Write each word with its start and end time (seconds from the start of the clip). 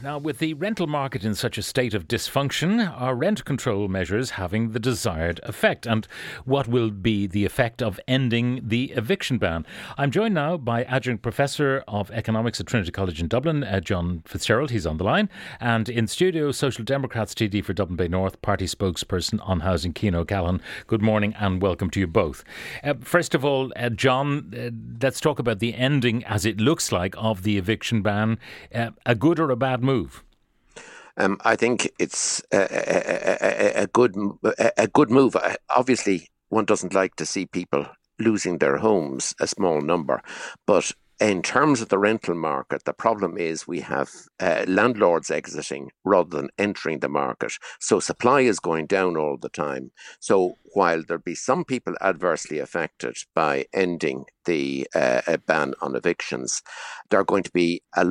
Now, 0.00 0.16
with 0.16 0.38
the 0.38 0.54
rental 0.54 0.86
market 0.86 1.24
in 1.24 1.34
such 1.34 1.58
a 1.58 1.62
state 1.62 1.92
of 1.92 2.06
dysfunction, 2.06 2.88
are 3.00 3.16
rent 3.16 3.44
control 3.44 3.88
measures 3.88 4.30
having 4.30 4.70
the 4.70 4.78
desired 4.78 5.40
effect? 5.42 5.86
And 5.86 6.06
what 6.44 6.68
will 6.68 6.90
be 6.90 7.26
the 7.26 7.44
effect 7.44 7.82
of 7.82 7.98
ending 8.06 8.60
the 8.62 8.92
eviction 8.92 9.38
ban? 9.38 9.66
I'm 9.96 10.12
joined 10.12 10.36
now 10.36 10.56
by 10.56 10.84
Adjunct 10.84 11.20
Professor 11.20 11.82
of 11.88 12.12
Economics 12.12 12.60
at 12.60 12.66
Trinity 12.66 12.92
College 12.92 13.20
in 13.20 13.26
Dublin, 13.26 13.64
uh, 13.64 13.80
John 13.80 14.22
Fitzgerald. 14.24 14.70
He's 14.70 14.86
on 14.86 14.98
the 14.98 15.04
line. 15.04 15.28
And 15.58 15.88
in 15.88 16.06
studio, 16.06 16.52
Social 16.52 16.84
Democrats 16.84 17.34
TD 17.34 17.64
for 17.64 17.72
Dublin 17.72 17.96
Bay 17.96 18.06
North, 18.06 18.40
party 18.40 18.66
spokesperson 18.66 19.40
on 19.48 19.60
housing, 19.60 19.92
Cian 19.94 20.14
O'Callaghan. 20.14 20.62
Good 20.86 21.02
morning 21.02 21.34
and 21.40 21.60
welcome 21.60 21.90
to 21.90 21.98
you 21.98 22.06
both. 22.06 22.44
Uh, 22.84 22.94
first 23.00 23.34
of 23.34 23.44
all, 23.44 23.72
uh, 23.74 23.88
John, 23.88 24.54
uh, 24.56 24.70
let's 25.02 25.18
talk 25.18 25.40
about 25.40 25.58
the 25.58 25.74
ending, 25.74 26.22
as 26.24 26.46
it 26.46 26.60
looks 26.60 26.92
like, 26.92 27.16
of 27.18 27.42
the 27.42 27.58
eviction 27.58 28.00
ban. 28.00 28.38
Uh, 28.72 28.90
a 29.04 29.16
good 29.16 29.40
or 29.40 29.50
a 29.50 29.56
bad 29.56 29.87
move? 29.88 30.22
Um, 31.16 31.36
I 31.52 31.56
think 31.56 31.90
it's 31.98 32.42
a, 32.52 32.58
a, 32.58 33.80
a, 33.80 33.82
a 33.82 33.86
good 33.86 34.14
a, 34.76 34.86
good 34.86 35.10
move. 35.10 35.36
Obviously, 35.74 36.28
one 36.48 36.64
doesn't 36.64 36.94
like 36.94 37.16
to 37.16 37.26
see 37.26 37.46
people 37.46 37.86
losing 38.20 38.58
their 38.58 38.76
homes, 38.78 39.34
a 39.40 39.46
small 39.46 39.80
number, 39.80 40.22
but 40.66 40.92
in 41.20 41.42
terms 41.42 41.80
of 41.80 41.88
the 41.88 41.98
rental 41.98 42.34
market, 42.34 42.84
the 42.84 42.92
problem 42.92 43.36
is 43.36 43.66
we 43.66 43.80
have 43.80 44.10
uh, 44.38 44.64
landlords 44.68 45.30
exiting 45.30 45.90
rather 46.04 46.36
than 46.36 46.50
entering 46.58 47.00
the 47.00 47.08
market. 47.08 47.52
So 47.80 47.98
supply 47.98 48.42
is 48.42 48.60
going 48.60 48.86
down 48.86 49.16
all 49.16 49.36
the 49.36 49.48
time. 49.48 49.90
So 50.20 50.54
while 50.74 51.02
there'll 51.02 51.22
be 51.22 51.34
some 51.34 51.64
people 51.64 51.94
adversely 52.00 52.60
affected 52.60 53.16
by 53.34 53.66
ending 53.72 54.26
the 54.44 54.86
uh, 54.94 55.22
uh, 55.26 55.36
ban 55.38 55.74
on 55.80 55.96
evictions, 55.96 56.62
there 57.10 57.18
are 57.18 57.24
going 57.24 57.42
to 57.42 57.52
be 57.52 57.82
a, 57.96 58.06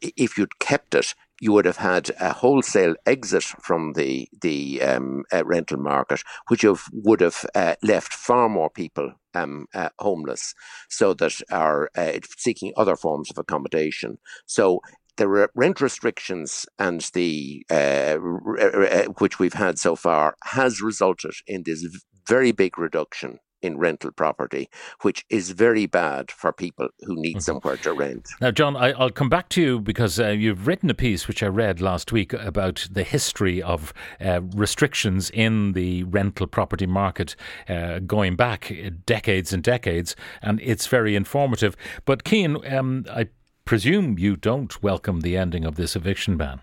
if 0.00 0.38
you'd 0.38 0.58
kept 0.58 0.94
it, 0.94 1.14
you 1.42 1.52
would 1.52 1.64
have 1.64 1.78
had 1.78 2.08
a 2.20 2.32
wholesale 2.32 2.94
exit 3.04 3.42
from 3.42 3.94
the 3.94 4.28
the 4.42 4.80
um, 4.80 5.24
uh, 5.32 5.44
rental 5.44 5.76
market, 5.76 6.22
which 6.46 6.62
have, 6.62 6.84
would 6.92 7.20
have 7.20 7.44
uh, 7.56 7.74
left 7.82 8.12
far 8.14 8.48
more 8.48 8.70
people 8.70 9.12
um, 9.34 9.66
uh, 9.74 9.88
homeless, 9.98 10.54
so 10.88 11.12
that 11.14 11.34
are 11.50 11.90
uh, 11.96 12.12
seeking 12.38 12.72
other 12.76 12.94
forms 12.94 13.28
of 13.28 13.38
accommodation. 13.38 14.18
So 14.46 14.80
the 15.16 15.48
rent 15.56 15.80
restrictions 15.80 16.64
and 16.78 17.00
the 17.12 17.66
uh, 17.68 18.18
uh, 18.60 19.04
which 19.18 19.40
we've 19.40 19.52
had 19.52 19.80
so 19.80 19.96
far 19.96 20.36
has 20.44 20.80
resulted 20.80 21.34
in 21.48 21.64
this 21.64 21.84
very 22.28 22.52
big 22.52 22.78
reduction 22.78 23.40
in 23.62 23.78
rental 23.78 24.10
property, 24.10 24.68
which 25.02 25.24
is 25.30 25.50
very 25.50 25.86
bad 25.86 26.30
for 26.30 26.52
people 26.52 26.88
who 27.00 27.14
need 27.14 27.42
somewhere 27.42 27.76
to 27.78 27.92
rent. 27.92 28.28
Now, 28.40 28.50
John, 28.50 28.76
I, 28.76 28.92
I'll 28.92 29.10
come 29.10 29.28
back 29.28 29.48
to 29.50 29.62
you 29.62 29.80
because 29.80 30.20
uh, 30.20 30.28
you've 30.28 30.66
written 30.66 30.90
a 30.90 30.94
piece 30.94 31.28
which 31.28 31.42
I 31.42 31.46
read 31.46 31.80
last 31.80 32.12
week 32.12 32.32
about 32.32 32.86
the 32.90 33.04
history 33.04 33.62
of 33.62 33.94
uh, 34.20 34.40
restrictions 34.54 35.30
in 35.30 35.72
the 35.72 36.04
rental 36.04 36.46
property 36.46 36.86
market 36.86 37.36
uh, 37.68 38.00
going 38.00 38.36
back 38.36 38.72
decades 39.06 39.52
and 39.52 39.62
decades, 39.62 40.16
and 40.42 40.60
it's 40.60 40.86
very 40.86 41.16
informative. 41.16 41.76
But, 42.04 42.26
Cian, 42.26 42.58
um, 42.74 43.06
I 43.10 43.28
presume 43.64 44.18
you 44.18 44.36
don't 44.36 44.82
welcome 44.82 45.20
the 45.20 45.36
ending 45.36 45.64
of 45.64 45.76
this 45.76 45.94
eviction 45.96 46.36
ban. 46.36 46.60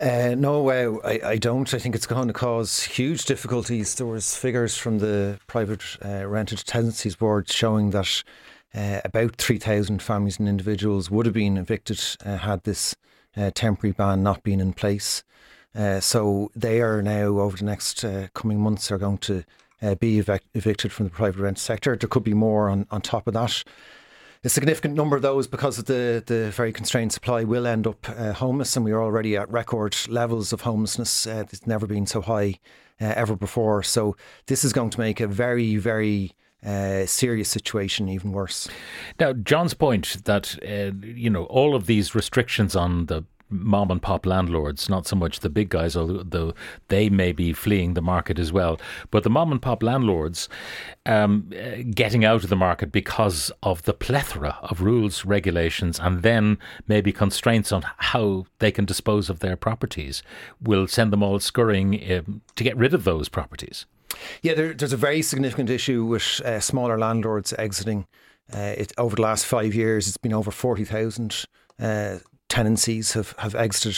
Uh, 0.00 0.36
no, 0.38 0.68
uh, 0.70 0.98
I, 1.04 1.30
I 1.30 1.36
don't. 1.38 1.72
I 1.74 1.78
think 1.78 1.96
it's 1.96 2.06
going 2.06 2.28
to 2.28 2.32
cause 2.32 2.84
huge 2.84 3.24
difficulties. 3.24 3.96
There 3.96 4.06
was 4.06 4.36
figures 4.36 4.76
from 4.76 4.98
the 4.98 5.40
private 5.48 5.82
uh, 6.04 6.24
rented 6.24 6.64
tenancies 6.64 7.16
board 7.16 7.50
showing 7.50 7.90
that 7.90 8.22
uh, 8.72 9.00
about 9.04 9.36
3,000 9.36 10.00
families 10.00 10.38
and 10.38 10.48
individuals 10.48 11.10
would 11.10 11.26
have 11.26 11.34
been 11.34 11.56
evicted 11.56 12.00
uh, 12.24 12.36
had 12.36 12.62
this 12.62 12.94
uh, 13.36 13.50
temporary 13.52 13.92
ban 13.92 14.22
not 14.22 14.44
been 14.44 14.60
in 14.60 14.72
place. 14.72 15.24
Uh, 15.74 15.98
so 15.98 16.52
they 16.54 16.80
are 16.80 17.02
now, 17.02 17.40
over 17.40 17.56
the 17.56 17.64
next 17.64 18.04
coming 18.34 18.60
months, 18.60 18.92
are 18.92 18.98
going 18.98 19.18
to 19.18 19.44
be 19.98 20.20
evic- 20.22 20.40
evicted 20.54 20.92
from 20.92 21.06
the 21.06 21.10
private 21.10 21.40
rent 21.40 21.58
sector. 21.58 21.96
There 21.96 22.08
could 22.08 22.24
be 22.24 22.34
more 22.34 22.68
on, 22.68 22.86
on 22.90 23.00
top 23.00 23.26
of 23.26 23.34
that 23.34 23.64
a 24.44 24.48
significant 24.48 24.94
number 24.94 25.16
of 25.16 25.22
those, 25.22 25.46
because 25.46 25.78
of 25.78 25.86
the, 25.86 26.22
the 26.26 26.50
very 26.50 26.72
constrained 26.72 27.12
supply, 27.12 27.44
will 27.44 27.66
end 27.66 27.86
up 27.86 28.08
uh, 28.08 28.32
homeless, 28.32 28.76
and 28.76 28.84
we 28.84 28.92
are 28.92 29.02
already 29.02 29.36
at 29.36 29.50
record 29.50 29.96
levels 30.08 30.52
of 30.52 30.60
homelessness. 30.62 31.26
Uh, 31.26 31.44
it's 31.52 31.66
never 31.66 31.86
been 31.86 32.06
so 32.06 32.20
high 32.20 32.58
uh, 33.00 33.12
ever 33.16 33.36
before. 33.36 33.82
So 33.82 34.16
this 34.46 34.64
is 34.64 34.72
going 34.72 34.90
to 34.90 35.00
make 35.00 35.20
a 35.20 35.26
very, 35.26 35.76
very 35.76 36.32
uh, 36.64 37.06
serious 37.06 37.48
situation 37.48 38.08
even 38.08 38.32
worse. 38.32 38.68
Now, 39.18 39.32
John's 39.32 39.74
point 39.74 40.24
that, 40.24 40.58
uh, 40.62 40.96
you 41.06 41.30
know, 41.30 41.44
all 41.44 41.74
of 41.74 41.86
these 41.86 42.14
restrictions 42.14 42.76
on 42.76 43.06
the 43.06 43.24
mom 43.50 43.90
and 43.90 44.02
pop 44.02 44.26
landlords, 44.26 44.88
not 44.88 45.06
so 45.06 45.16
much 45.16 45.40
the 45.40 45.48
big 45.48 45.68
guys, 45.68 45.96
although 45.96 46.54
they 46.88 47.08
may 47.08 47.32
be 47.32 47.52
fleeing 47.52 47.94
the 47.94 48.02
market 48.02 48.38
as 48.38 48.52
well, 48.52 48.80
but 49.10 49.22
the 49.22 49.30
mom 49.30 49.52
and 49.52 49.62
pop 49.62 49.82
landlords 49.82 50.48
um, 51.06 51.50
uh, 51.54 51.82
getting 51.94 52.24
out 52.24 52.44
of 52.44 52.50
the 52.50 52.56
market 52.56 52.92
because 52.92 53.50
of 53.62 53.82
the 53.82 53.94
plethora 53.94 54.58
of 54.62 54.82
rules, 54.82 55.24
regulations, 55.24 55.98
and 55.98 56.22
then 56.22 56.58
maybe 56.86 57.12
constraints 57.12 57.72
on 57.72 57.84
how 57.96 58.46
they 58.58 58.70
can 58.70 58.84
dispose 58.84 59.30
of 59.30 59.40
their 59.40 59.56
properties 59.56 60.22
will 60.60 60.86
send 60.86 61.12
them 61.12 61.22
all 61.22 61.38
scurrying 61.38 62.12
um, 62.12 62.42
to 62.56 62.64
get 62.64 62.76
rid 62.76 62.94
of 62.94 63.04
those 63.04 63.28
properties. 63.28 63.86
Yeah, 64.42 64.54
there, 64.54 64.74
there's 64.74 64.92
a 64.92 64.96
very 64.96 65.22
significant 65.22 65.70
issue 65.70 66.04
with 66.04 66.40
uh, 66.44 66.60
smaller 66.60 66.98
landlords 66.98 67.52
exiting. 67.58 68.06
Uh, 68.52 68.74
it, 68.78 68.92
over 68.96 69.16
the 69.16 69.22
last 69.22 69.44
five 69.44 69.74
years, 69.74 70.08
it's 70.08 70.16
been 70.16 70.32
over 70.32 70.50
40,000 70.50 71.44
uh, 71.80 72.18
tenancies 72.48 73.12
have, 73.12 73.34
have 73.38 73.54
exited. 73.54 73.96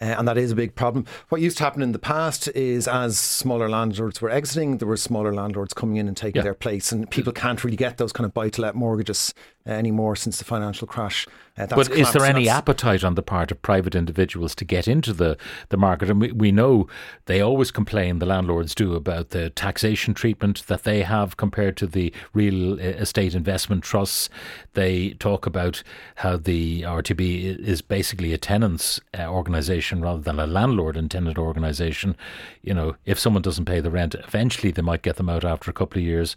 Uh, 0.00 0.04
and 0.18 0.28
that 0.28 0.36
is 0.36 0.50
a 0.50 0.54
big 0.54 0.74
problem. 0.74 1.06
What 1.30 1.40
used 1.40 1.56
to 1.58 1.64
happen 1.64 1.80
in 1.80 1.92
the 1.92 1.98
past 1.98 2.48
is 2.48 2.86
as 2.86 3.18
smaller 3.18 3.66
landlords 3.68 4.20
were 4.20 4.28
exiting, 4.28 4.76
there 4.76 4.86
were 4.88 4.98
smaller 4.98 5.32
landlords 5.32 5.72
coming 5.72 5.96
in 5.96 6.06
and 6.06 6.14
taking 6.16 6.40
Yeah. 6.40 6.42
their 6.44 6.54
place. 6.54 6.92
And 6.92 7.10
people 7.10 7.32
can't 7.32 7.64
really 7.64 7.78
get 7.78 7.96
those 7.96 8.12
kind 8.12 8.26
of 8.26 8.34
buy 8.34 8.50
to 8.50 8.60
let 8.60 8.74
mortgages 8.74 9.32
anymore 9.66 10.16
since 10.16 10.38
the 10.38 10.44
financial 10.44 10.86
crash. 10.86 11.26
Uh, 11.58 11.66
But 11.66 11.90
is 11.90 12.12
there 12.12 12.24
any 12.24 12.48
appetite 12.48 13.02
on 13.02 13.14
the 13.14 13.22
part 13.22 13.50
of 13.50 13.62
private 13.62 13.94
individuals 13.94 14.54
to 14.56 14.64
get 14.64 14.86
into 14.86 15.12
the, 15.12 15.38
the 15.70 15.76
market? 15.76 16.10
And 16.10 16.20
we, 16.20 16.32
we 16.32 16.52
know 16.52 16.86
they 17.24 17.40
always 17.40 17.70
complain, 17.70 18.18
the 18.18 18.26
landlords 18.26 18.74
do, 18.74 18.94
about 18.94 19.30
the 19.30 19.50
taxation 19.50 20.12
treatment 20.12 20.66
that 20.66 20.84
they 20.84 21.02
have 21.02 21.36
compared 21.36 21.76
to 21.78 21.86
the 21.86 22.12
real 22.34 22.74
uh, 22.74 22.76
estate 22.76 23.34
investment 23.34 23.84
trusts. 23.84 24.28
They 24.74 25.10
talk 25.14 25.46
about 25.46 25.82
how 26.16 26.36
the 26.36 26.82
RTB 26.82 27.58
is 27.58 27.80
basically 27.80 28.34
a 28.34 28.38
tenants 28.38 29.00
uh, 29.18 29.26
organisation 29.26 30.02
rather 30.02 30.20
than 30.20 30.38
a 30.38 30.46
landlord 30.46 30.96
and 30.96 31.10
tenant 31.10 31.38
organisation. 31.38 32.16
You 32.62 32.74
know, 32.74 32.96
if 33.06 33.18
someone 33.18 33.42
doesn't 33.42 33.64
pay 33.64 33.80
the 33.80 33.90
rent, 33.90 34.14
eventually 34.14 34.70
they 34.72 34.82
might 34.82 35.02
get 35.02 35.16
them 35.16 35.30
out 35.30 35.44
after 35.44 35.70
a 35.70 35.74
couple 35.74 35.98
of 35.98 36.04
years. 36.04 36.36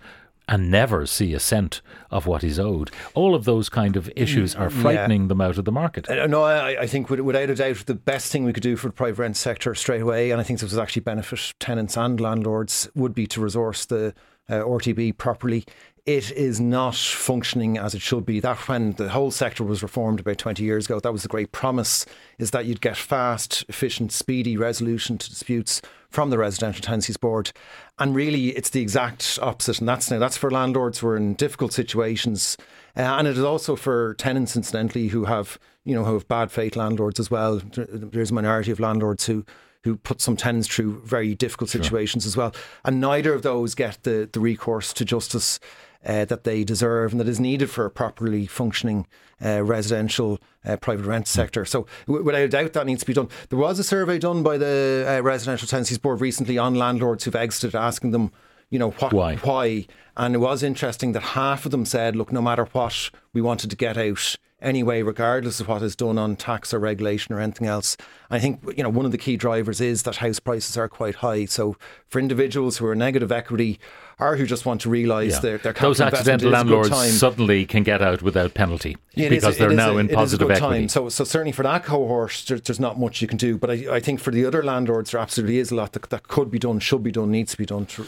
And 0.52 0.72
never 0.72 1.06
see 1.06 1.36
a 1.36 1.40
cent 1.40 1.82
of 2.10 2.26
what 2.26 2.44
is 2.44 2.60
owed. 2.60 2.90
All 3.14 3.36
of 3.36 3.46
those 3.46 3.70
kind 3.70 3.96
of 3.96 4.12
issues 4.16 4.56
are 4.56 4.72
frightening 4.72 5.28
them 5.28 5.42
out 5.42 5.60
of 5.60 5.66
the 5.66 5.72
market. 5.72 6.10
Uh, 6.10 6.26
No, 6.26 6.42
I, 6.42 6.82
I 6.82 6.88
think 6.88 7.08
without 7.12 7.52
a 7.52 7.56
doubt, 7.56 7.86
the 7.86 7.94
best 7.94 8.32
thing 8.32 8.46
we 8.46 8.52
could 8.54 8.64
do 8.64 8.76
for 8.76 8.88
the 8.88 8.94
private 8.94 9.22
rent 9.22 9.38
sector 9.38 9.76
straight 9.76 10.02
away, 10.02 10.32
and 10.32 10.42
I 10.42 10.44
think 10.44 10.60
this 10.60 10.74
would 10.74 10.82
actually 10.82 11.04
benefit 11.04 11.54
tenants 11.60 11.96
and 11.96 12.20
landlords, 12.20 12.90
would 12.96 13.14
be 13.14 13.28
to 13.28 13.42
resource 13.42 13.86
the 13.86 14.16
uh, 14.50 14.54
RTB 14.64 15.16
properly. 15.20 15.66
It 16.10 16.32
is 16.32 16.60
not 16.60 16.96
functioning 16.96 17.78
as 17.78 17.94
it 17.94 18.02
should 18.02 18.26
be. 18.26 18.40
That 18.40 18.68
when 18.68 18.94
the 18.94 19.10
whole 19.10 19.30
sector 19.30 19.64
was 19.64 19.84
reformed 19.84 20.20
about 20.20 20.40
20 20.40 20.64
years 20.64 20.88
ago, 20.88 21.00
that 21.00 21.14
was 21.14 21.22
the 21.22 21.30
great 21.30 21.52
promise, 21.52 22.04
is 22.40 22.50
that 22.50 22.66
you'd 22.66 22.82
get 22.82 22.98
fast, 22.98 23.64
efficient, 23.70 24.12
speedy 24.12 24.58
resolution 24.58 25.20
to 25.20 25.30
disputes 25.30 25.84
from 26.10 26.32
the 26.32 26.40
Residential 26.40 26.82
Tenancies 26.82 27.18
Board. 27.18 27.52
And 28.00 28.16
really, 28.16 28.48
it's 28.58 28.72
the 28.72 28.82
exact 28.82 29.38
opposite. 29.40 29.78
And 29.78 29.88
that's 29.88 30.10
now 30.10 30.18
that's 30.18 30.36
for 30.36 30.50
landlords 30.50 30.98
who 30.98 31.10
are 31.10 31.16
in 31.16 31.36
difficult 31.36 31.74
situations, 31.74 32.58
uh, 32.98 33.02
and 33.02 33.28
it 33.28 33.38
is 33.38 33.44
also 33.44 33.76
for 33.76 34.16
tenants, 34.16 34.56
incidentally, 34.56 35.10
who 35.10 35.26
have 35.26 35.60
you 35.86 35.94
know 35.94 36.06
who 36.06 36.16
have 36.16 36.28
bad 36.28 36.52
faith 36.52 36.76
landlords 36.76 37.20
as 37.20 37.30
well. 37.30 37.62
There's 37.76 38.32
a 38.32 38.34
minority 38.34 38.72
of 38.72 38.80
landlords 38.80 39.28
who 39.28 39.46
who 39.84 39.96
put 39.96 40.22
some 40.22 40.36
tenants 40.36 40.68
through 40.68 41.02
very 41.06 41.36
difficult 41.36 41.70
situations 41.70 42.26
as 42.26 42.36
well, 42.36 42.52
and 42.84 43.00
neither 43.00 43.32
of 43.32 43.44
those 43.44 43.76
get 43.76 44.02
the 44.02 44.28
the 44.34 44.40
recourse 44.40 44.92
to 44.94 45.06
justice. 45.06 45.60
Uh, 46.06 46.24
that 46.24 46.46
they 46.46 46.64
deserve 46.64 47.12
and 47.12 47.20
that 47.20 47.28
is 47.28 47.42
needed 47.42 47.70
for 47.70 47.84
a 47.84 47.92
properly 47.92 48.48
functioning 48.48 49.06
uh, 49.44 49.62
residential 49.62 50.40
uh, 50.64 50.78
private 50.78 51.06
rent 51.06 51.28
sector. 51.28 51.66
So, 51.66 51.88
w- 52.08 52.24
without 52.24 52.42
a 52.42 52.48
doubt, 52.48 52.72
that 52.72 52.86
needs 52.86 53.02
to 53.02 53.06
be 53.06 53.14
done. 53.14 53.28
There 53.50 53.60
was 53.60 53.80
a 53.80 53.84
survey 53.84 54.18
done 54.18 54.42
by 54.42 54.58
the 54.58 55.06
uh, 55.06 55.22
Residential 55.22 55.68
Tenancies 55.68 55.98
Board 55.98 56.22
recently 56.22 56.58
on 56.58 56.76
landlords 56.76 57.26
who've 57.26 57.36
exited, 57.36 57.76
asking 57.76 58.12
them, 58.12 58.32
you 58.70 58.80
know, 58.80 58.92
what, 58.92 59.12
Why? 59.12 59.36
why. 59.36 59.88
And 60.16 60.36
it 60.36 60.40
was 60.40 60.64
interesting 60.64 61.12
that 61.12 61.24
half 61.24 61.66
of 61.66 61.72
them 61.72 61.84
said, 61.86 62.16
look, 62.16 62.32
no 62.32 62.42
matter 62.42 62.64
what, 62.72 63.10
we 63.34 63.42
wanted 63.42 63.70
to 63.70 63.76
get 63.76 63.98
out 63.98 64.38
anyway, 64.62 65.02
regardless 65.02 65.60
of 65.60 65.68
what 65.68 65.82
is 65.82 65.96
done 65.96 66.18
on 66.18 66.36
tax 66.36 66.74
or 66.74 66.80
regulation 66.80 67.34
or 67.34 67.40
anything 67.40 67.68
else. 67.68 67.98
I 68.30 68.40
think 68.40 68.62
you 68.76 68.84
know 68.84 68.90
one 68.90 69.06
of 69.06 69.12
the 69.12 69.18
key 69.18 69.38
drivers 69.38 69.82
is 69.82 70.04
that 70.04 70.18
house 70.18 70.40
prices 70.40 70.78
are 70.78 70.90
quite 70.90 71.16
high. 71.16 71.46
So 71.46 71.78
for 72.08 72.20
individuals 72.20 72.78
who 72.78 72.86
are 72.88 72.96
negative 72.96 73.32
equity 73.32 73.80
or 74.20 74.36
who 74.36 74.46
just 74.46 74.66
want 74.66 74.82
to 74.82 74.90
realise 74.90 75.34
Yeah. 75.36 75.40
their, 75.40 75.58
their 75.60 75.74
Those 75.74 76.02
accidental 76.02 76.10
investment 76.20 76.42
is 76.42 76.46
a 76.46 76.50
landlords 76.50 76.90
time. 76.90 77.10
suddenly 77.12 77.66
can 77.66 77.84
get 77.84 78.02
out 78.02 78.22
without 78.22 78.54
penalty 78.54 78.98
is- 79.16 79.30
because 79.30 79.58
they're 79.58 79.70
now 79.72 79.92
a- 79.96 79.98
in 80.00 80.06
it 80.08 80.12
is 80.12 80.14
a 80.14 80.16
positive 80.18 80.52
equity. 80.52 80.80
Time. 80.82 80.90
So, 80.90 81.10
so 81.10 81.24
certainly 81.24 81.52
for 81.54 81.64
that 81.64 81.86
cohort, 81.86 82.44
there, 82.48 82.60
there's 82.60 82.80
not 82.80 83.00
much 83.00 83.22
you 83.22 83.28
can 83.28 83.38
do. 83.38 83.58
But 83.58 83.72
I, 83.72 83.96
I 83.96 84.00
think 84.00 84.20
for 84.20 84.32
the 84.32 84.46
other 84.46 84.62
landlords, 84.62 85.12
there 85.12 85.22
absolutely 85.22 85.58
is 85.60 85.72
a 85.72 85.76
lot 85.76 85.94
that, 85.94 86.10
that 86.10 86.28
could 86.28 86.52
be 86.52 86.60
done, 86.60 86.80
should 86.80 87.04
be 87.04 87.12
done, 87.12 87.32
needs 87.32 87.52
to 87.52 87.58
be 87.58 87.66
done. 87.66 87.86
To 87.86 88.06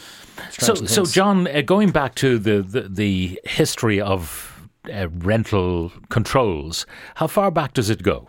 So, 0.50 0.74
so. 0.74 1.04
John, 1.04 1.46
uh, 1.48 1.62
going 1.62 1.90
back 1.90 2.14
to 2.16 2.38
the 2.38 2.62
the, 2.62 2.82
the 2.88 3.40
history 3.44 4.00
of 4.00 4.68
uh, 4.92 5.08
rental 5.10 5.92
controls, 6.08 6.86
how 7.16 7.26
far 7.26 7.50
back 7.50 7.72
does 7.74 7.88
it 7.90 8.02
go? 8.02 8.28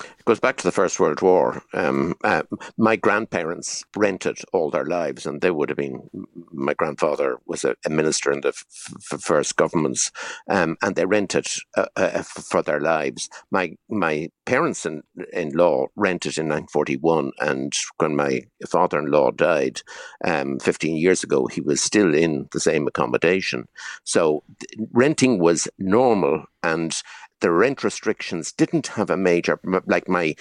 It 0.00 0.24
goes 0.24 0.40
back 0.40 0.56
to 0.58 0.64
the 0.64 0.72
First 0.72 1.00
World 1.00 1.20
War. 1.20 1.62
Um, 1.74 2.14
uh, 2.22 2.42
my 2.78 2.96
grandparents 2.96 3.84
rented 3.96 4.38
all 4.52 4.70
their 4.70 4.84
lives, 4.84 5.26
and 5.26 5.40
they 5.40 5.50
would 5.50 5.68
have 5.68 5.78
been. 5.78 6.08
My 6.52 6.74
grandfather 6.74 7.38
was 7.46 7.64
a, 7.64 7.76
a 7.84 7.90
minister 7.90 8.30
in 8.32 8.40
the 8.42 8.48
f- 8.48 8.64
f- 9.12 9.20
first 9.20 9.56
governments, 9.56 10.12
um, 10.48 10.76
and 10.82 10.94
they 10.94 11.06
rented 11.06 11.46
uh, 11.76 11.86
uh, 11.96 12.22
for 12.22 12.62
their 12.62 12.80
lives. 12.80 13.28
My 13.50 13.76
my 13.88 14.28
parents 14.46 14.86
in, 14.86 15.02
in 15.32 15.50
law 15.50 15.86
rented 15.96 16.38
in 16.38 16.48
1941, 16.48 17.32
and 17.40 17.72
when 17.98 18.16
my 18.16 18.42
father-in-law 18.68 19.32
died 19.32 19.80
um, 20.24 20.58
15 20.58 20.96
years 20.96 21.22
ago, 21.22 21.46
he 21.46 21.60
was 21.60 21.80
still 21.80 22.14
in 22.14 22.48
the 22.52 22.60
same 22.60 22.86
accommodation. 22.86 23.66
So 24.04 24.44
renting 24.92 25.38
was 25.38 25.68
normal, 25.78 26.44
and 26.62 26.94
the 27.42 27.50
rent 27.50 27.82
restrictions 27.84 28.52
didn't 28.52 28.86
have 28.86 29.10
a 29.10 29.16
major 29.16 29.60
like 29.86 30.08
my 30.08 30.34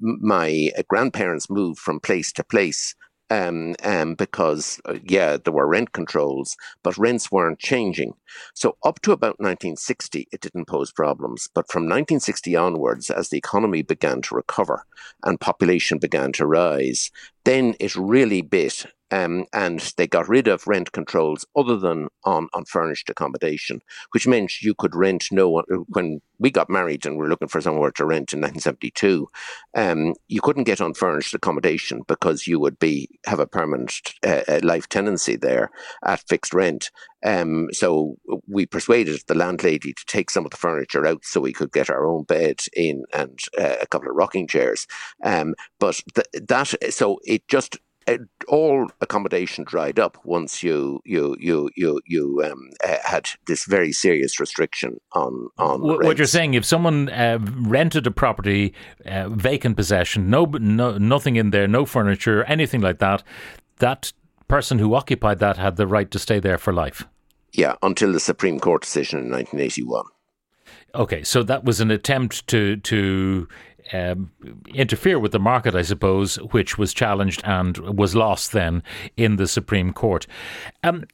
my 0.00 0.70
grandparents 0.88 1.50
moved 1.50 1.80
from 1.80 2.00
place 2.00 2.32
to 2.32 2.44
place 2.44 2.94
um, 3.30 3.74
um, 3.82 4.14
because 4.14 4.80
uh, 4.84 4.94
yeah 5.02 5.36
there 5.36 5.52
were 5.52 5.66
rent 5.66 5.92
controls 5.92 6.56
but 6.82 6.96
rents 6.96 7.32
weren't 7.32 7.58
changing. 7.58 8.14
So 8.54 8.76
up 8.84 9.00
to 9.02 9.12
about 9.12 9.40
1960 9.40 10.28
it 10.30 10.40
didn't 10.40 10.66
pose 10.66 10.92
problems. 10.92 11.48
But 11.54 11.70
from 11.70 11.84
1960 11.84 12.54
onwards 12.54 13.10
as 13.10 13.28
the 13.28 13.38
economy 13.38 13.82
began 13.82 14.22
to 14.22 14.36
recover 14.36 14.84
and 15.24 15.40
population 15.40 15.98
began 15.98 16.32
to 16.32 16.46
rise 16.46 17.10
then 17.44 17.74
it 17.80 17.96
really 17.96 18.42
bit 18.42 18.86
um, 19.14 19.46
and 19.52 19.80
they 19.96 20.08
got 20.08 20.28
rid 20.28 20.48
of 20.48 20.66
rent 20.66 20.90
controls 20.90 21.46
other 21.54 21.76
than 21.76 22.08
on, 22.24 22.48
on 22.52 22.64
furnished 22.64 23.08
accommodation, 23.08 23.80
which 24.12 24.26
meant 24.26 24.60
you 24.60 24.74
could 24.74 24.96
rent 24.96 25.28
no 25.30 25.48
one. 25.48 25.64
When 25.88 26.20
we 26.40 26.50
got 26.50 26.68
married 26.68 27.06
and 27.06 27.16
we 27.16 27.22
were 27.22 27.28
looking 27.28 27.46
for 27.46 27.60
somewhere 27.60 27.92
to 27.92 28.04
rent 28.04 28.32
in 28.32 28.40
1972, 28.40 29.28
um, 29.76 30.14
you 30.26 30.40
couldn't 30.40 30.64
get 30.64 30.80
unfurnished 30.80 31.32
accommodation 31.32 32.02
because 32.08 32.48
you 32.48 32.58
would 32.58 32.78
be 32.80 33.08
have 33.24 33.38
a 33.38 33.46
permanent 33.46 33.94
uh, 34.26 34.42
uh, 34.48 34.60
life 34.64 34.88
tenancy 34.88 35.36
there 35.36 35.70
at 36.04 36.26
fixed 36.26 36.52
rent. 36.52 36.90
Um, 37.24 37.68
so 37.72 38.16
we 38.48 38.66
persuaded 38.66 39.20
the 39.28 39.34
landlady 39.34 39.92
to 39.94 40.04
take 40.06 40.28
some 40.28 40.44
of 40.44 40.50
the 40.50 40.56
furniture 40.56 41.06
out 41.06 41.24
so 41.24 41.40
we 41.40 41.52
could 41.52 41.72
get 41.72 41.88
our 41.88 42.04
own 42.06 42.24
bed 42.24 42.60
in 42.74 43.04
and 43.14 43.38
uh, 43.58 43.76
a 43.80 43.86
couple 43.86 44.10
of 44.10 44.16
rocking 44.16 44.48
chairs. 44.48 44.86
Um, 45.22 45.54
but 45.78 46.00
th- 46.14 46.44
that 46.48 46.92
so 46.92 47.20
it 47.24 47.46
just 47.48 47.76
uh, 47.76 47.78
all 48.48 48.88
accommodation 49.00 49.64
dried 49.64 49.98
up 49.98 50.18
once 50.24 50.62
you 50.62 51.00
you 51.04 51.36
you 51.38 51.70
you 51.76 52.00
you 52.06 52.42
um, 52.44 52.70
had 53.04 53.28
this 53.46 53.64
very 53.64 53.92
serious 53.92 54.38
restriction 54.40 55.00
on 55.12 55.48
on. 55.58 55.80
Wh- 55.80 56.04
What 56.04 56.18
you're 56.18 56.26
saying, 56.26 56.54
if 56.54 56.64
someone 56.64 57.08
uh, 57.08 57.38
rented 57.40 58.06
a 58.06 58.10
property, 58.10 58.74
uh, 59.06 59.28
vacant 59.28 59.76
possession, 59.76 60.30
no, 60.30 60.44
no, 60.44 60.98
nothing 60.98 61.36
in 61.36 61.50
there, 61.50 61.66
no 61.66 61.84
furniture, 61.84 62.44
anything 62.44 62.80
like 62.80 62.98
that, 62.98 63.22
that 63.78 64.12
person 64.48 64.78
who 64.78 64.94
occupied 64.94 65.38
that 65.38 65.56
had 65.56 65.76
the 65.76 65.86
right 65.86 66.10
to 66.10 66.18
stay 66.18 66.38
there 66.38 66.58
for 66.58 66.72
life. 66.72 67.06
Yeah, 67.52 67.76
until 67.82 68.12
the 68.12 68.20
Supreme 68.20 68.58
Court 68.58 68.82
decision 68.82 69.20
in 69.20 69.30
1981. 69.30 70.04
Okay, 70.94 71.22
so 71.22 71.42
that 71.42 71.64
was 71.64 71.80
an 71.80 71.90
attempt 71.90 72.46
to 72.48 72.76
to 72.76 73.48
um, 73.92 74.30
interfere 74.66 75.18
with 75.18 75.32
the 75.32 75.38
market, 75.38 75.74
I 75.74 75.82
suppose, 75.82 76.36
which 76.36 76.78
was 76.78 76.94
challenged 76.94 77.42
and 77.44 77.76
was 77.78 78.14
lost 78.14 78.52
then 78.52 78.82
in 79.16 79.36
the 79.36 79.46
Supreme 79.46 79.92
Court. 79.92 80.26
Um, 80.82 81.04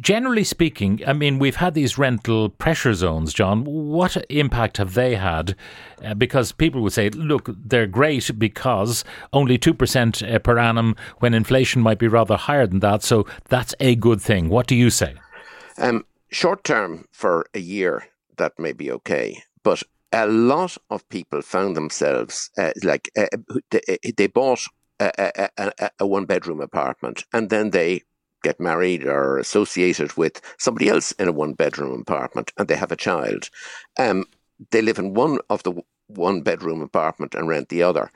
generally 0.00 0.44
speaking, 0.44 1.00
I 1.06 1.12
mean, 1.12 1.38
we've 1.38 1.56
had 1.56 1.74
these 1.74 1.98
rental 1.98 2.50
pressure 2.50 2.94
zones, 2.94 3.32
John. 3.32 3.64
What 3.64 4.16
impact 4.28 4.76
have 4.76 4.94
they 4.94 5.16
had? 5.16 5.56
Uh, 6.04 6.14
because 6.14 6.52
people 6.52 6.82
would 6.82 6.92
say, 6.92 7.10
look, 7.10 7.48
they're 7.56 7.86
great 7.86 8.38
because 8.38 9.04
only 9.32 9.58
2% 9.58 10.42
per 10.42 10.58
annum 10.58 10.96
when 11.18 11.34
inflation 11.34 11.82
might 11.82 11.98
be 11.98 12.08
rather 12.08 12.36
higher 12.36 12.66
than 12.66 12.80
that. 12.80 13.02
So 13.02 13.26
that's 13.48 13.74
a 13.80 13.94
good 13.94 14.20
thing. 14.20 14.48
What 14.48 14.66
do 14.66 14.74
you 14.74 14.90
say? 14.90 15.14
Um, 15.78 16.04
short 16.30 16.64
term, 16.64 17.06
for 17.12 17.46
a 17.54 17.60
year, 17.60 18.08
that 18.36 18.58
may 18.58 18.72
be 18.72 18.90
okay, 18.90 19.42
but 19.62 19.82
a 20.12 20.26
lot 20.26 20.76
of 20.90 21.08
people 21.08 21.42
found 21.42 21.76
themselves 21.76 22.50
uh, 22.58 22.72
like 22.82 23.10
uh, 23.16 23.26
they, 23.70 23.98
they 24.16 24.26
bought 24.26 24.60
a, 25.00 25.10
a, 25.18 25.48
a, 25.58 25.90
a 26.00 26.06
one 26.06 26.24
bedroom 26.24 26.60
apartment 26.60 27.24
and 27.32 27.50
then 27.50 27.70
they 27.70 28.02
get 28.42 28.60
married 28.60 29.04
or 29.04 29.38
associated 29.38 30.16
with 30.16 30.40
somebody 30.58 30.88
else 30.88 31.12
in 31.12 31.28
a 31.28 31.32
one 31.32 31.54
bedroom 31.54 32.00
apartment 32.00 32.52
and 32.56 32.68
they 32.68 32.76
have 32.76 32.92
a 32.92 32.96
child. 32.96 33.50
Um, 33.98 34.24
they 34.70 34.82
live 34.82 34.98
in 34.98 35.14
one 35.14 35.38
of 35.50 35.62
the 35.62 35.82
one 36.08 36.42
bedroom 36.42 36.80
apartment 36.82 37.34
and 37.34 37.48
rent 37.48 37.68
the 37.68 37.82
other 37.82 38.10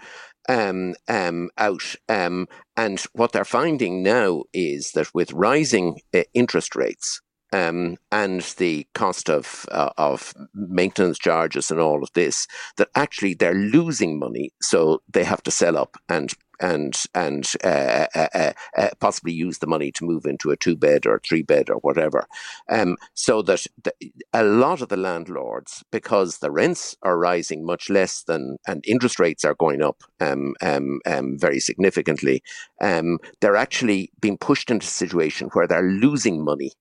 um, 0.49 0.95
um, 1.09 1.51
out. 1.59 1.95
Um, 2.09 2.49
and 2.77 3.01
what 3.13 3.33
they're 3.33 3.45
finding 3.45 4.03
now 4.03 4.45
is 4.53 4.93
that 4.93 5.15
with 5.15 5.33
rising 5.33 6.01
uh, 6.15 6.23
interest 6.35 6.75
rates, 6.75 7.21
um, 7.53 7.97
and 8.11 8.41
the 8.59 8.87
cost 8.95 9.29
of 9.29 9.67
uh, 9.71 9.91
of 9.99 10.35
maintenance 10.55 11.19
charges 11.19 11.71
and 11.71 11.81
all 11.81 12.03
of 12.03 12.13
this, 12.15 12.47
that 12.77 12.89
actually 12.95 13.35
they're 13.35 13.55
losing 13.55 14.19
money, 14.19 14.51
so 14.61 15.03
they 15.13 15.25
have 15.25 15.43
to 15.45 15.51
sell 15.51 15.77
up 15.77 15.97
and 16.09 16.33
and 16.63 16.95
and 17.15 17.53
uh, 17.65 18.07
uh, 18.15 18.53
uh, 18.77 18.89
possibly 19.01 19.33
use 19.33 19.59
the 19.59 19.67
money 19.67 19.91
to 19.93 20.05
move 20.05 20.25
into 20.25 20.51
a 20.51 20.57
two 20.57 20.77
bed 20.77 21.07
or 21.07 21.21
three 21.21 21.43
bed 21.43 21.69
or 21.69 21.77
whatever. 21.77 22.25
Um, 22.71 22.97
so 23.15 23.43
that 23.43 23.67
the, 23.83 23.93
a 24.33 24.45
lot 24.45 24.81
of 24.81 24.89
the 24.89 24.97
landlords, 24.97 25.83
because 25.91 26.39
the 26.39 26.51
rents 26.51 26.97
are 27.03 27.19
rising 27.19 27.67
much 27.67 27.91
less 27.91 28.23
than 28.23 28.57
and 28.67 28.85
interest 28.87 29.19
rates 29.19 29.45
are 29.45 29.55
going 29.55 29.83
up 29.83 30.03
um, 30.21 30.55
um, 30.63 31.01
um, 31.05 31.39
very 31.39 31.61
significantly, 31.61 32.43
um, 32.81 33.19
they're 33.41 33.57
actually 33.57 34.11
being 34.21 34.39
pushed 34.39 34.71
into 34.71 34.85
a 34.85 34.89
situation 34.89 35.49
where 35.53 35.67
they're 35.67 35.83
losing 35.83 36.45
money 36.45 36.73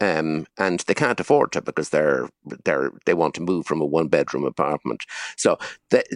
um, 0.00 0.46
and 0.58 0.80
they 0.80 0.94
can't 0.94 1.20
afford 1.20 1.52
to 1.52 1.62
because 1.62 1.90
they're 1.90 2.28
they're 2.64 2.90
they 3.06 3.14
want 3.14 3.34
to 3.34 3.40
move 3.42 3.66
from 3.66 3.80
a 3.80 3.86
one 3.86 4.08
bedroom 4.08 4.44
apartment. 4.44 5.04
So 5.36 5.58
th- 5.90 6.06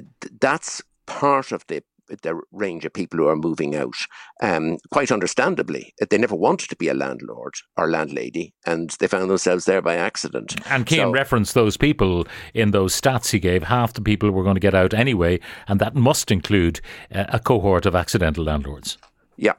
that's 0.40 0.82
part 1.06 1.52
of 1.52 1.66
the 1.68 1.82
the 2.22 2.38
range 2.52 2.84
of 2.84 2.92
people 2.92 3.18
who 3.18 3.28
are 3.28 3.36
moving 3.36 3.74
out. 3.74 3.94
Um, 4.42 4.76
quite 4.90 5.10
understandably, 5.10 5.94
they 6.10 6.18
never 6.18 6.34
wanted 6.34 6.68
to 6.68 6.76
be 6.76 6.88
a 6.88 6.94
landlord 6.94 7.54
or 7.76 7.88
landlady, 7.88 8.52
and 8.66 8.90
they 9.00 9.06
found 9.06 9.30
themselves 9.30 9.64
there 9.64 9.80
by 9.80 9.96
accident. 9.96 10.54
And 10.70 10.88
Cian 10.88 11.06
So- 11.06 11.12
referenced 11.12 11.54
those 11.54 11.76
people 11.76 12.26
in 12.52 12.72
those 12.72 12.98
stats 12.98 13.30
he 13.30 13.38
gave. 13.38 13.64
Half 13.64 13.94
the 13.94 14.02
people 14.02 14.30
were 14.30 14.42
going 14.42 14.56
to 14.56 14.60
get 14.60 14.74
out 14.74 14.92
anyway, 14.92 15.40
and 15.66 15.80
that 15.80 15.94
must 15.94 16.30
include 16.30 16.80
uh, 17.14 17.24
a 17.28 17.38
cohort 17.38 17.86
of 17.86 17.94
accidental 17.94 18.44
landlords. 18.44 18.98
Yeah. 19.36 19.54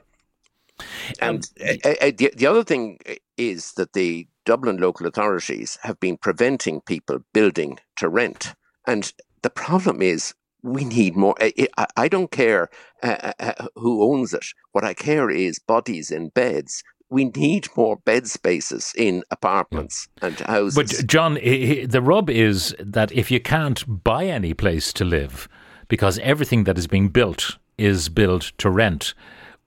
And 1.19 1.47
uh, 1.61 1.73
uh, 2.01 2.11
the, 2.17 2.31
the 2.35 2.47
other 2.47 2.63
thing 2.63 2.99
is 3.37 3.73
that 3.73 3.93
the 3.93 4.27
Dublin 4.45 4.77
local 4.77 5.07
authorities 5.07 5.77
have 5.81 5.99
been 5.99 6.17
preventing 6.17 6.81
people 6.81 7.19
building 7.33 7.79
to 7.97 8.09
rent. 8.09 8.53
And 8.87 9.11
the 9.41 9.49
problem 9.49 10.01
is 10.01 10.33
we 10.61 10.83
need 10.83 11.15
more. 11.15 11.35
I, 11.39 11.53
I- 11.77 11.87
I 11.97 12.07
don't 12.07 12.31
care 12.31 12.69
uh, 13.03 13.31
uh, 13.39 13.67
who 13.75 14.03
owns 14.03 14.33
it. 14.33 14.45
What 14.71 14.83
I 14.83 14.93
care 14.93 15.29
is 15.29 15.59
bodies 15.59 16.11
in 16.11 16.29
beds. 16.29 16.83
We 17.09 17.25
need 17.25 17.67
more 17.77 17.97
bed 17.97 18.27
spaces 18.27 18.91
in 18.97 19.23
apartments 19.29 20.07
and 20.21 20.39
houses. 20.39 20.75
But 20.75 21.07
John, 21.07 21.35
the 21.35 22.01
rub 22.03 22.29
is 22.29 22.75
that 22.79 23.11
if 23.11 23.29
you 23.29 23.39
can't 23.39 24.03
buy 24.03 24.25
any 24.25 24.53
place 24.55 24.91
to 24.93 25.05
live 25.05 25.47
because 25.87 26.17
everything 26.19 26.63
that 26.63 26.77
is 26.79 26.87
being 26.87 27.09
built 27.09 27.57
is 27.77 28.09
built 28.09 28.51
to 28.57 28.69
rent, 28.71 29.13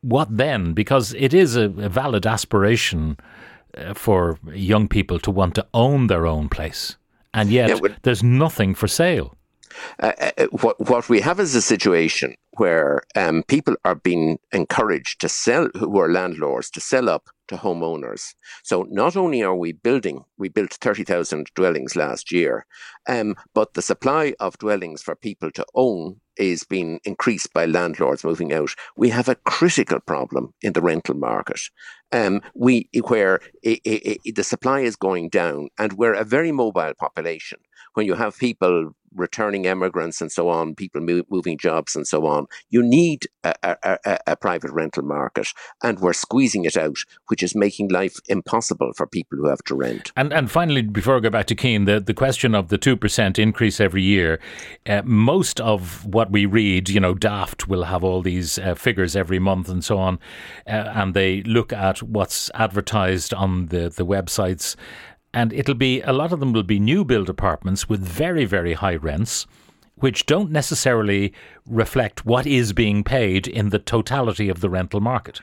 what 0.02 0.36
then? 0.36 0.72
Because 0.74 1.14
it 1.14 1.34
is 1.34 1.56
a, 1.56 1.64
a 1.64 1.88
valid 1.88 2.26
aspiration 2.26 3.16
uh, 3.76 3.94
for 3.94 4.38
young 4.54 4.88
people 4.88 5.18
to 5.20 5.30
want 5.30 5.54
to 5.54 5.66
own 5.72 6.06
their 6.06 6.26
own 6.26 6.48
place, 6.48 6.96
and 7.34 7.50
yet 7.50 7.68
Yeah, 7.68 7.78
but- 7.80 8.02
there's 8.02 8.22
nothing 8.22 8.74
for 8.74 8.88
sale. 8.88 9.34
uh, 10.02 10.12
uh, 10.20 10.46
what 10.62 10.76
what 10.90 11.08
we 11.08 11.20
have 11.20 11.38
is 11.42 11.54
a 11.54 11.62
situation 11.62 12.34
where 12.58 13.00
um, 13.14 13.42
people 13.46 13.76
are 13.84 13.94
being 13.94 14.38
encouraged 14.52 15.20
to 15.20 15.28
sell, 15.28 15.68
who 15.78 15.98
are 16.00 16.10
landlords, 16.12 16.70
to 16.70 16.80
sell 16.80 17.08
up 17.08 17.28
to 17.48 17.56
homeowners. 17.56 18.34
So 18.62 18.86
not 18.90 19.16
only 19.16 19.42
are 19.42 19.56
we 19.56 19.72
building, 19.72 20.24
we 20.36 20.48
built 20.48 20.72
thirty 20.72 21.04
thousand 21.04 21.50
dwellings 21.54 21.96
last 21.96 22.32
year, 22.32 22.66
um, 23.08 23.34
but 23.54 23.74
the 23.74 23.82
supply 23.82 24.34
of 24.40 24.58
dwellings 24.58 25.02
for 25.02 25.14
people 25.16 25.50
to 25.52 25.66
own 25.74 26.20
is 26.36 26.62
being 26.62 27.00
increased 27.04 27.52
by 27.52 27.66
landlords 27.66 28.24
moving 28.24 28.52
out. 28.52 28.70
We 28.96 29.10
have 29.10 29.28
a 29.28 29.34
critical 29.34 29.98
problem 29.98 30.54
in 30.62 30.72
the 30.72 30.80
rental 30.80 31.16
market. 31.16 31.60
Um, 32.12 32.40
we 32.54 32.88
where 33.08 33.40
it, 33.62 33.80
it, 33.84 34.20
it, 34.24 34.34
the 34.36 34.44
supply 34.44 34.80
is 34.80 34.96
going 34.96 35.28
down, 35.30 35.68
and 35.78 35.94
we're 35.94 36.14
a 36.14 36.24
very 36.24 36.52
mobile 36.52 36.94
population. 36.98 37.58
When 37.94 38.06
you 38.06 38.14
have 38.14 38.38
people 38.38 38.92
returning 39.14 39.64
immigrants 39.64 40.20
and 40.20 40.30
so 40.30 40.48
on, 40.48 40.74
people 40.74 41.00
moving 41.00 41.58
jobs 41.58 41.96
and 41.96 42.06
so 42.06 42.26
on. 42.26 42.46
You 42.70 42.82
need 42.82 43.26
a, 43.44 43.54
a, 43.62 43.98
a, 44.04 44.18
a, 44.28 44.36
private 44.36 44.70
rental 44.70 45.02
market, 45.02 45.48
and 45.82 46.00
we're 46.00 46.12
squeezing 46.12 46.64
it 46.64 46.76
out, 46.76 46.98
which 47.28 47.42
is 47.42 47.54
making 47.54 47.88
life 47.88 48.16
impossible 48.28 48.92
for 48.96 49.06
people 49.06 49.38
who 49.38 49.48
have 49.48 49.62
to 49.64 49.74
rent. 49.74 50.12
And 50.16 50.32
and 50.32 50.50
finally, 50.50 50.82
before 50.82 51.16
I 51.16 51.20
go 51.20 51.30
back 51.30 51.46
to 51.46 51.54
Cian, 51.54 51.84
the, 51.84 52.00
the 52.00 52.14
question 52.14 52.54
of 52.54 52.68
the 52.68 52.78
two 52.78 52.96
percent 52.96 53.38
increase 53.38 53.80
every 53.80 54.02
year, 54.02 54.40
uh, 54.86 55.02
most 55.04 55.60
of 55.60 56.04
what 56.06 56.30
we 56.30 56.46
read, 56.46 56.88
you 56.88 57.00
know, 57.00 57.14
Daft 57.14 57.68
will 57.68 57.84
have 57.84 58.04
all 58.04 58.22
these 58.22 58.58
uh, 58.58 58.74
figures 58.74 59.16
every 59.16 59.38
month 59.38 59.68
and 59.68 59.84
so 59.84 59.98
on, 59.98 60.18
uh, 60.66 60.70
and 60.94 61.14
they 61.14 61.42
look 61.42 61.72
at 61.72 62.02
what's 62.02 62.50
advertised 62.54 63.34
on 63.34 63.66
the 63.66 63.88
the 63.88 64.06
websites 64.06 64.76
and 65.32 65.52
it'll 65.52 65.74
be 65.74 66.00
a 66.02 66.12
lot 66.12 66.32
of 66.32 66.40
them 66.40 66.52
will 66.52 66.62
be 66.62 66.80
new 66.80 67.04
build 67.04 67.28
apartments 67.28 67.88
with 67.88 68.00
very, 68.00 68.44
very 68.44 68.74
high 68.74 68.96
rents, 68.96 69.46
which 69.96 70.26
don't 70.26 70.50
necessarily 70.50 71.32
reflect 71.66 72.24
what 72.24 72.46
is 72.46 72.72
being 72.72 73.04
paid 73.04 73.46
in 73.46 73.70
the 73.70 73.78
totality 73.78 74.48
of 74.48 74.60
the 74.60 74.70
rental 74.70 75.00
market. 75.00 75.40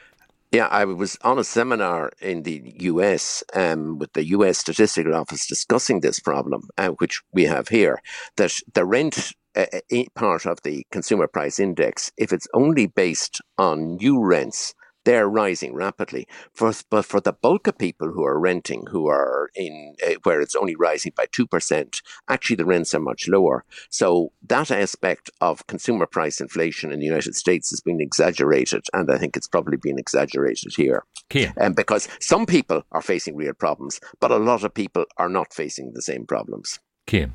Yeah, 0.52 0.68
I 0.68 0.86
was 0.86 1.18
on 1.22 1.38
a 1.38 1.44
seminar 1.44 2.12
in 2.22 2.44
the 2.44 2.74
US 2.80 3.44
um, 3.54 4.00
with 4.00 4.14
the 4.14 4.26
US 4.28 4.60
Statistical 4.60 5.14
Office 5.14 5.48
discussing 5.48 6.00
this 6.00 6.20
problem, 6.20 6.70
uh, 6.78 6.90
which 6.90 7.22
we 7.34 7.44
have 7.44 7.68
here, 7.68 8.02
that 8.38 8.54
the 8.74 8.86
rent 8.86 9.34
uh, 9.56 9.66
uh 9.92 10.04
part 10.16 10.46
of 10.46 10.62
the 10.64 10.86
consumer 10.92 11.28
price 11.28 11.60
index, 11.60 12.12
if 12.18 12.32
it's 12.32 12.48
only 12.54 12.88
based 12.88 13.42
on 13.58 13.98
new 13.98 14.24
rents, 14.24 14.74
they're 15.06 15.30
rising 15.30 15.74
rapidly. 15.74 16.28
For, 16.54 16.74
but 16.90 17.06
for 17.06 17.22
the 17.22 17.34
bulk 17.34 17.68
of 17.68 17.78
people 17.78 18.12
who 18.12 18.26
are 18.26 18.40
renting, 18.40 18.86
who 18.92 19.08
are 19.08 19.50
in 19.56 19.96
uh, 20.06 20.16
where 20.24 20.42
it's 20.42 20.56
only 20.56 20.76
rising 20.76 21.14
by 21.16 21.28
2%, 21.28 22.02
actually 22.28 22.56
the 22.58 22.66
rents 22.66 22.94
are 22.94 23.00
much 23.00 23.28
lower. 23.28 23.64
So 23.90 24.32
that 24.48 24.72
aspect 24.72 25.30
of 25.42 25.66
consumer 25.68 26.06
price 26.06 26.42
inflation 26.42 26.92
in 26.92 27.00
the 27.00 27.06
United 27.06 27.36
States 27.36 27.70
has 27.70 27.82
been 27.82 28.02
exaggerated. 28.02 28.86
And 28.94 29.12
I 29.12 29.18
think 29.18 29.38
it's 29.38 29.48
probably 29.48 29.78
been 29.78 30.00
exaggerated 30.00 30.74
here. 30.76 31.04
Yeah. 31.34 31.54
Um, 31.60 31.74
because 31.74 32.08
some 32.20 32.46
people 32.46 32.84
are 32.92 33.02
facing 33.02 33.36
real 33.36 33.54
problems, 33.54 34.00
but 34.20 34.32
a 34.32 34.38
lot 34.38 34.64
of 34.64 34.74
people 34.74 35.06
are 35.18 35.30
not 35.30 35.54
facing 35.54 35.94
the 35.94 36.02
same 36.02 36.26
problems. 36.26 36.80
Cian. 37.08 37.34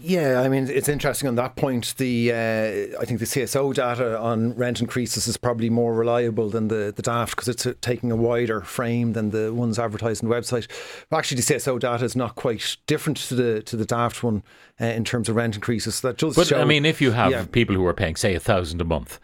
Yeah, 0.00 0.40
I 0.40 0.48
mean 0.48 0.68
it's 0.68 0.88
interesting 0.88 1.28
on 1.28 1.34
that 1.34 1.56
point. 1.56 1.94
The 1.96 2.30
uh, 2.30 3.00
I 3.00 3.04
think 3.04 3.18
the 3.18 3.26
CSO 3.26 3.74
data 3.74 4.18
on 4.18 4.54
rent 4.54 4.80
increases 4.80 5.26
is 5.26 5.36
probably 5.36 5.68
more 5.68 5.94
reliable 5.94 6.48
than 6.48 6.68
the 6.68 6.92
the 6.94 7.02
Daft 7.02 7.34
because 7.34 7.48
it's 7.48 7.66
a, 7.66 7.74
taking 7.74 8.12
a 8.12 8.16
wider 8.16 8.60
frame 8.60 9.14
than 9.14 9.30
the 9.30 9.52
ones 9.52 9.78
advertised 9.78 10.22
on 10.22 10.30
the 10.30 10.36
website. 10.36 10.68
But 11.10 11.18
actually, 11.18 11.40
the 11.40 11.54
CSO 11.54 11.80
data 11.80 12.04
is 12.04 12.14
not 12.14 12.36
quite 12.36 12.76
different 12.86 13.16
to 13.18 13.34
the 13.34 13.62
to 13.62 13.76
the 13.76 13.84
Daft 13.84 14.22
one 14.22 14.44
uh, 14.80 14.86
in 14.86 15.04
terms 15.04 15.28
of 15.28 15.34
rent 15.34 15.56
increases. 15.56 15.96
So 15.96 16.08
that 16.08 16.18
does 16.18 16.36
but 16.36 16.48
show, 16.48 16.60
I 16.60 16.64
mean, 16.64 16.84
if 16.84 17.00
you 17.00 17.10
have 17.12 17.32
yeah. 17.32 17.44
people 17.50 17.74
who 17.74 17.84
are 17.86 17.94
paying 17.94 18.16
say 18.16 18.34
a 18.34 18.40
thousand 18.40 18.80
a 18.80 18.84
month, 18.84 19.18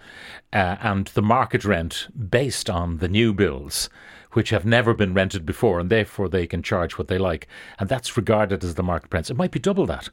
uh, 0.53 0.77
and 0.81 1.07
the 1.09 1.23
market 1.23 1.65
rent 1.65 2.09
based 2.31 2.69
on 2.69 2.99
the 2.99 3.09
new 3.09 3.33
builds 3.33 3.89
which 4.33 4.51
have 4.51 4.65
never 4.65 4.95
been 4.95 5.15
rented 5.15 5.45
before, 5.47 5.81
and 5.81 5.91
therefore 5.91 6.29
they 6.29 6.47
can 6.47 6.63
charge 6.63 6.99
what 6.99 7.09
they 7.09 7.19
like, 7.19 7.47
and 7.79 7.89
that's 7.89 8.17
regarded 8.17 8.65
as 8.65 8.75
the 8.75 8.83
market 8.83 9.13
rent. 9.13 9.31
It 9.31 9.37
might 9.37 9.51
be 9.51 9.59
double 9.59 9.87
that. 9.87 10.11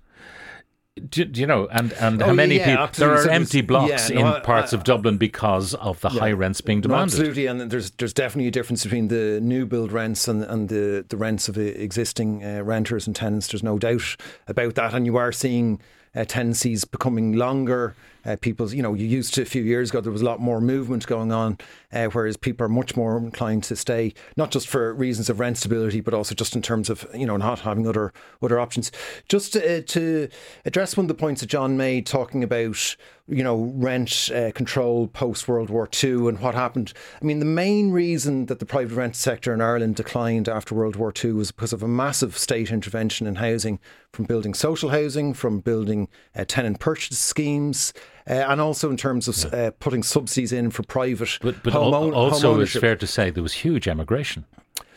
Do, 1.08 1.24
do, 1.24 1.40
you 1.40 1.48
know, 1.48 1.68
and, 1.72 1.94
and 1.94 2.22
oh, 2.22 2.28
how 2.28 2.34
many 2.34 2.58
yeah, 2.58 2.88
people? 2.88 2.88
There 2.94 3.14
are 3.14 3.24
so 3.24 3.30
empty 3.30 3.62
blocks 3.62 4.10
yeah, 4.10 4.20
no, 4.20 4.36
in 4.36 4.42
parts 4.42 4.74
of 4.74 4.84
Dublin 4.84 5.18
because 5.18 5.74
of 5.76 6.02
the 6.02 6.10
yeah, 6.10 6.20
high 6.20 6.32
rents 6.32 6.60
being 6.62 6.82
demanded. 6.82 7.00
No, 7.00 7.04
absolutely, 7.04 7.46
and 7.46 7.72
there's 7.72 7.92
there's 7.92 8.14
definitely 8.14 8.48
a 8.48 8.52
difference 8.52 8.84
between 8.84 9.08
the 9.08 9.40
new 9.42 9.66
build 9.66 9.92
rents 9.92 10.28
and 10.28 10.44
and 10.44 10.68
the 10.68 11.06
the 11.08 11.16
rents 11.16 11.48
of 11.48 11.58
existing 11.58 12.44
uh, 12.44 12.64
renters 12.64 13.08
and 13.08 13.16
tenants. 13.16 13.48
There's 13.48 13.64
no 13.64 13.78
doubt 13.80 14.18
about 14.48 14.76
that, 14.76 14.94
and 14.94 15.06
you 15.06 15.16
are 15.16 15.32
seeing 15.32 15.80
uh, 16.16 16.26
tenancies 16.26 16.84
becoming 16.86 17.34
longer. 17.34 17.96
Uh, 18.26 18.36
people's, 18.40 18.74
you 18.74 18.82
know, 18.84 18.94
you 18.94 19.06
used 19.06 19.34
to 19.34 19.42
a 19.42 19.46
few 19.46 19.64
years 19.64 19.90
ago, 19.90 20.02
there 20.02 20.12
was 20.12 20.22
a 20.22 20.26
lot 20.26 20.40
more 20.40 20.60
movement 20.60 21.08
going 21.08 21.32
on, 21.32 21.58
uh, 21.94 22.06
whereas 22.08 22.38
people 22.38 22.66
are 22.66 22.70
much 22.70 22.96
more 22.96 23.18
inclined 23.18 23.64
to 23.64 23.76
stay, 23.76 24.14
not 24.36 24.52
just 24.52 24.68
for 24.68 24.94
reasons 24.94 25.30
of 25.30 25.40
rent 25.40 25.58
stability, 25.58 26.02
but 26.02 26.14
also 26.14 26.36
just 26.36 26.56
in 26.56 26.62
terms 26.62 26.90
of, 26.90 27.06
you 27.14 27.26
know, 27.26 27.38
not 27.38 27.60
having 27.60 27.88
other 27.88 28.12
other 28.42 28.60
options. 28.60 28.92
Just 29.28 29.56
uh, 29.56 29.82
to 29.82 30.28
address 30.66 30.98
one 30.98 31.06
of 31.06 31.08
the 31.08 31.14
points 31.14 31.42
that 31.42 31.48
John 31.48 31.78
made, 31.78 32.06
talking 32.06 32.44
about, 32.44 32.96
you 33.30 33.44
know, 33.44 33.72
rent 33.76 34.30
uh, 34.34 34.52
control 34.54 35.08
post 35.08 35.48
World 35.48 35.70
War 35.70 35.88
II 36.04 36.28
and 36.28 36.40
what 36.40 36.56
happened. 36.56 36.94
I 37.22 37.26
mean, 37.26 37.40
the 37.40 37.46
main 37.46 37.92
reason 37.92 38.48
that 38.48 38.60
the 38.60 38.66
private 38.66 38.96
rent 38.96 39.16
sector 39.16 39.54
in 39.54 39.62
Ireland 39.62 39.96
declined 39.96 40.50
after 40.50 40.74
World 40.74 40.96
War 40.96 41.14
II 41.24 41.34
was 41.34 41.52
because 41.52 41.74
of 41.74 41.84
a 41.84 41.88
massive 41.88 42.38
state 42.38 42.72
intervention 42.72 43.28
in 43.28 43.36
housing, 43.36 43.80
from 44.12 44.26
building 44.26 44.54
social 44.54 44.90
housing, 44.90 45.34
from 45.34 45.60
building 45.60 46.08
uh, 46.36 46.46
tenant 46.48 46.80
purchase 46.80 47.20
schemes. 47.20 47.94
Uh, 48.28 48.46
and 48.48 48.62
also 48.62 48.90
in 48.90 48.98
terms 48.98 49.28
of 49.28 49.54
uh, 49.54 49.72
putting 49.80 50.04
subsidies 50.04 50.52
in 50.52 50.70
for 50.70 50.84
private 50.84 51.40
but, 51.42 51.64
but 51.64 51.74
home, 51.74 51.94
al- 51.94 52.14
also 52.14 52.60
it's 52.60 52.78
fair 52.78 52.96
to 52.96 53.08
say 53.08 53.32
there 53.32 53.42
was 53.42 53.54
huge 53.54 53.88
emigration 53.88 54.46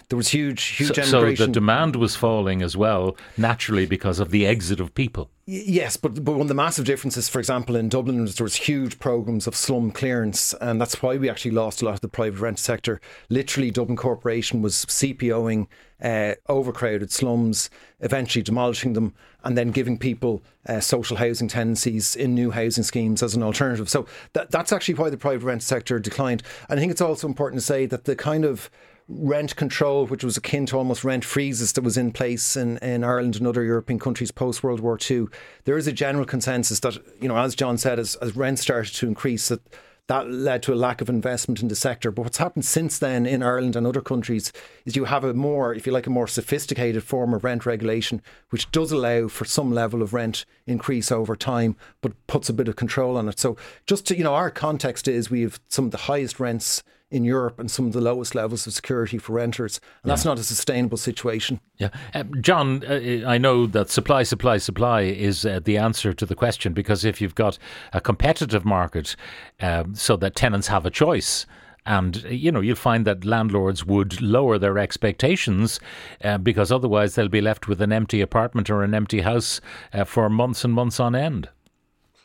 there 0.09 0.17
was 0.17 0.29
huge, 0.29 0.63
huge 0.63 0.95
so, 0.95 1.03
emigration. 1.03 1.37
So 1.37 1.47
the 1.47 1.53
demand 1.53 1.97
was 1.97 2.17
falling 2.17 2.63
as 2.63 2.77
well, 2.77 3.17
naturally 3.37 3.87
because 3.87 4.21
of 4.21 4.31
the 4.31 4.47
exit 4.47 4.81
of 4.81 4.95
people. 4.95 5.31
Yes, 5.45 5.97
but 5.97 6.25
but 6.25 6.33
one 6.33 6.43
of 6.43 6.49
the 6.49 6.55
massive 6.55 6.85
differences, 6.85 7.29
for 7.29 7.39
example, 7.39 7.75
in 7.75 7.89
Dublin, 7.89 8.21
was 8.21 8.37
there 8.37 8.45
was 8.45 8.55
huge 8.55 8.99
programs 8.99 9.47
of 9.47 9.57
slum 9.57 9.91
clearance, 9.91 10.55
and 10.61 10.81
that's 10.81 11.03
why 11.03 11.17
we 11.17 11.29
actually 11.29 11.51
lost 11.51 11.83
a 11.83 11.85
lot 11.85 11.95
of 11.95 12.01
the 12.01 12.09
private 12.09 12.39
rent 12.39 12.59
sector. 12.59 13.01
Literally, 13.29 13.71
Dublin 13.71 13.97
Corporation 13.97 14.63
was 14.63 14.85
CPOing 14.87 15.67
uh, 16.03 16.35
overcrowded 16.49 17.11
slums, 17.11 17.71
eventually 18.01 18.43
demolishing 18.43 18.93
them, 18.93 19.15
and 19.45 19.57
then 19.57 19.71
giving 19.71 19.99
people 19.99 20.43
uh, 20.69 20.81
social 20.81 21.17
housing 21.17 21.49
tenancies 21.49 22.15
in 22.15 22.35
new 22.35 22.51
housing 22.51 22.85
schemes 22.85 23.23
as 23.23 23.35
an 23.35 23.43
alternative. 23.43 23.89
So 23.89 24.07
that, 24.35 24.51
that's 24.51 24.73
actually 24.73 24.95
why 24.95 25.11
the 25.11 25.17
private 25.17 25.45
rent 25.45 25.63
sector 25.63 25.99
declined. 25.99 26.43
And 26.69 26.79
I 26.79 26.81
think 26.81 26.93
it's 26.93 27.01
also 27.01 27.27
important 27.27 27.61
to 27.61 27.67
say 27.67 27.87
that 27.87 28.05
the 28.05 28.17
kind 28.17 28.45
of 28.45 28.71
rent 29.09 29.57
control, 29.57 30.07
which 30.07 30.25
was 30.25 30.37
akin 30.37 30.67
to 30.67 30.79
almost 30.79 31.05
rent 31.05 31.25
freezes 31.25 31.73
that 31.73 31.83
was 31.83 31.97
in 31.97 32.13
place 32.13 32.57
in, 32.57 32.79
in 32.79 33.05
Ireland 33.05 33.37
and 33.37 33.47
other 33.47 33.65
European 33.65 33.99
countries 33.99 34.31
post 34.31 34.63
World 34.63 34.81
War 34.81 34.99
II, 35.11 35.27
there 35.65 35.77
is 35.77 35.87
a 35.87 35.93
general 35.93 36.25
consensus 36.25 36.81
that, 36.81 36.99
you 37.21 37.29
know, 37.29 37.37
as 37.37 37.55
John 37.55 37.79
said, 37.79 37.99
as, 37.99 38.17
as 38.17 38.37
rent 38.37 38.59
started 38.59 38.95
to 38.95 39.09
increase, 39.09 39.49
that 39.49 39.61
that 40.09 40.29
led 40.29 40.63
to 40.65 40.73
a 40.73 40.75
lack 40.75 41.01
of 41.01 41.09
investment 41.09 41.63
in 41.63 41.69
the 41.69 41.77
sector. 41.77 42.11
But 42.11 42.23
what's 42.23 42.39
happened 42.39 42.65
since 42.65 42.99
then 42.99 43.25
in 43.25 43.43
Ireland 43.43 43.77
and 43.77 43.87
other 43.87 44.01
countries 44.01 44.53
is 44.85 44.97
you 44.97 45.05
have 45.05 45.25
a 45.25 45.33
more, 45.33 45.73
if 45.73 45.87
you 45.87 45.93
like, 45.93 46.07
a 46.07 46.11
more 46.11 46.27
sophisticated 46.27 47.05
form 47.05 47.33
of 47.33 47.45
rent 47.45 47.65
regulation, 47.65 48.21
which 48.51 48.71
does 48.73 48.91
allow 48.91 49.29
for 49.29 49.45
some 49.45 49.73
level 49.73 50.03
of 50.03 50.13
rent 50.13 50.45
increase 50.67 51.13
over 51.13 51.37
time, 51.37 51.77
but 52.01 52.27
puts 52.27 52.49
a 52.49 52.53
bit 52.53 52.69
of 52.69 52.77
control 52.77 53.17
on 53.17 53.29
it. 53.29 53.39
So 53.39 53.57
just 53.87 54.07
to, 54.09 54.17
you 54.17 54.25
know, 54.25 54.35
our 54.35 54.51
context 54.51 55.07
is 55.07 55.31
we 55.31 55.43
have 55.43 55.61
some 55.69 55.87
of 55.87 55.93
the 55.93 55.99
highest 55.99 56.41
rents 56.41 56.83
in 57.13 57.25
Europe 57.25 57.61
and 57.61 57.71
some 57.71 57.87
of 57.87 57.93
the 57.93 58.01
lowest 58.01 58.35
levels 58.35 58.67
of 58.67 58.73
security 58.73 59.19
for 59.19 59.35
renters. 59.35 59.81
And 60.03 60.09
yeah. 60.09 60.13
that's 60.13 60.25
not 60.25 60.39
a 60.39 60.43
sustainable 60.43 60.97
situation. 60.97 61.61
Yeah. 61.77 61.91
Uh, 62.15 62.25
John, 62.41 62.83
uh, 62.85 63.29
I 63.29 63.39
know 63.39 63.67
that 63.67 63.91
supply, 63.91 64.23
supply, 64.23 64.59
supply 64.59 65.03
is 65.03 65.45
uh, 65.45 65.61
the 65.63 65.77
answer 65.77 66.15
to 66.15 66.27
the 66.27 66.35
question 66.35 66.73
because 66.73 67.05
if 67.05 67.21
you've 67.21 67.35
got 67.35 67.59
a 67.93 68.01
competitive 68.01 68.65
market 68.65 69.15
um, 69.61 69.95
so 69.95 70.17
that 70.17 70.35
tenants 70.35 70.69
have 70.69 70.87
a 70.87 70.91
choice, 70.91 71.47
and 71.85 72.23
you 72.25 72.53
know 72.53 72.61
you'll 72.61 72.77
find 72.77 73.05
that 73.05 73.25
landlords 73.25 73.85
would 73.85 74.23
lower 74.23 74.57
their 74.57 74.79
expectations 74.79 75.81
uh, 76.23 76.39
because 76.39 76.71
otherwise 76.71 77.15
they'll 77.15 77.29
be 77.29 77.41
left 77.41 77.67
with 77.67 77.83
an 77.83 77.93
empty 77.93 78.21
apartment 78.21 78.71
or 78.71 78.85
an 78.85 78.95
empty 78.95 79.23
house 79.23 79.61
uh, 79.93 80.05
for 80.05 80.31
months 80.31 80.65
and 80.65 80.73
months 80.73 81.01
on 81.01 81.17
end. 81.17 81.49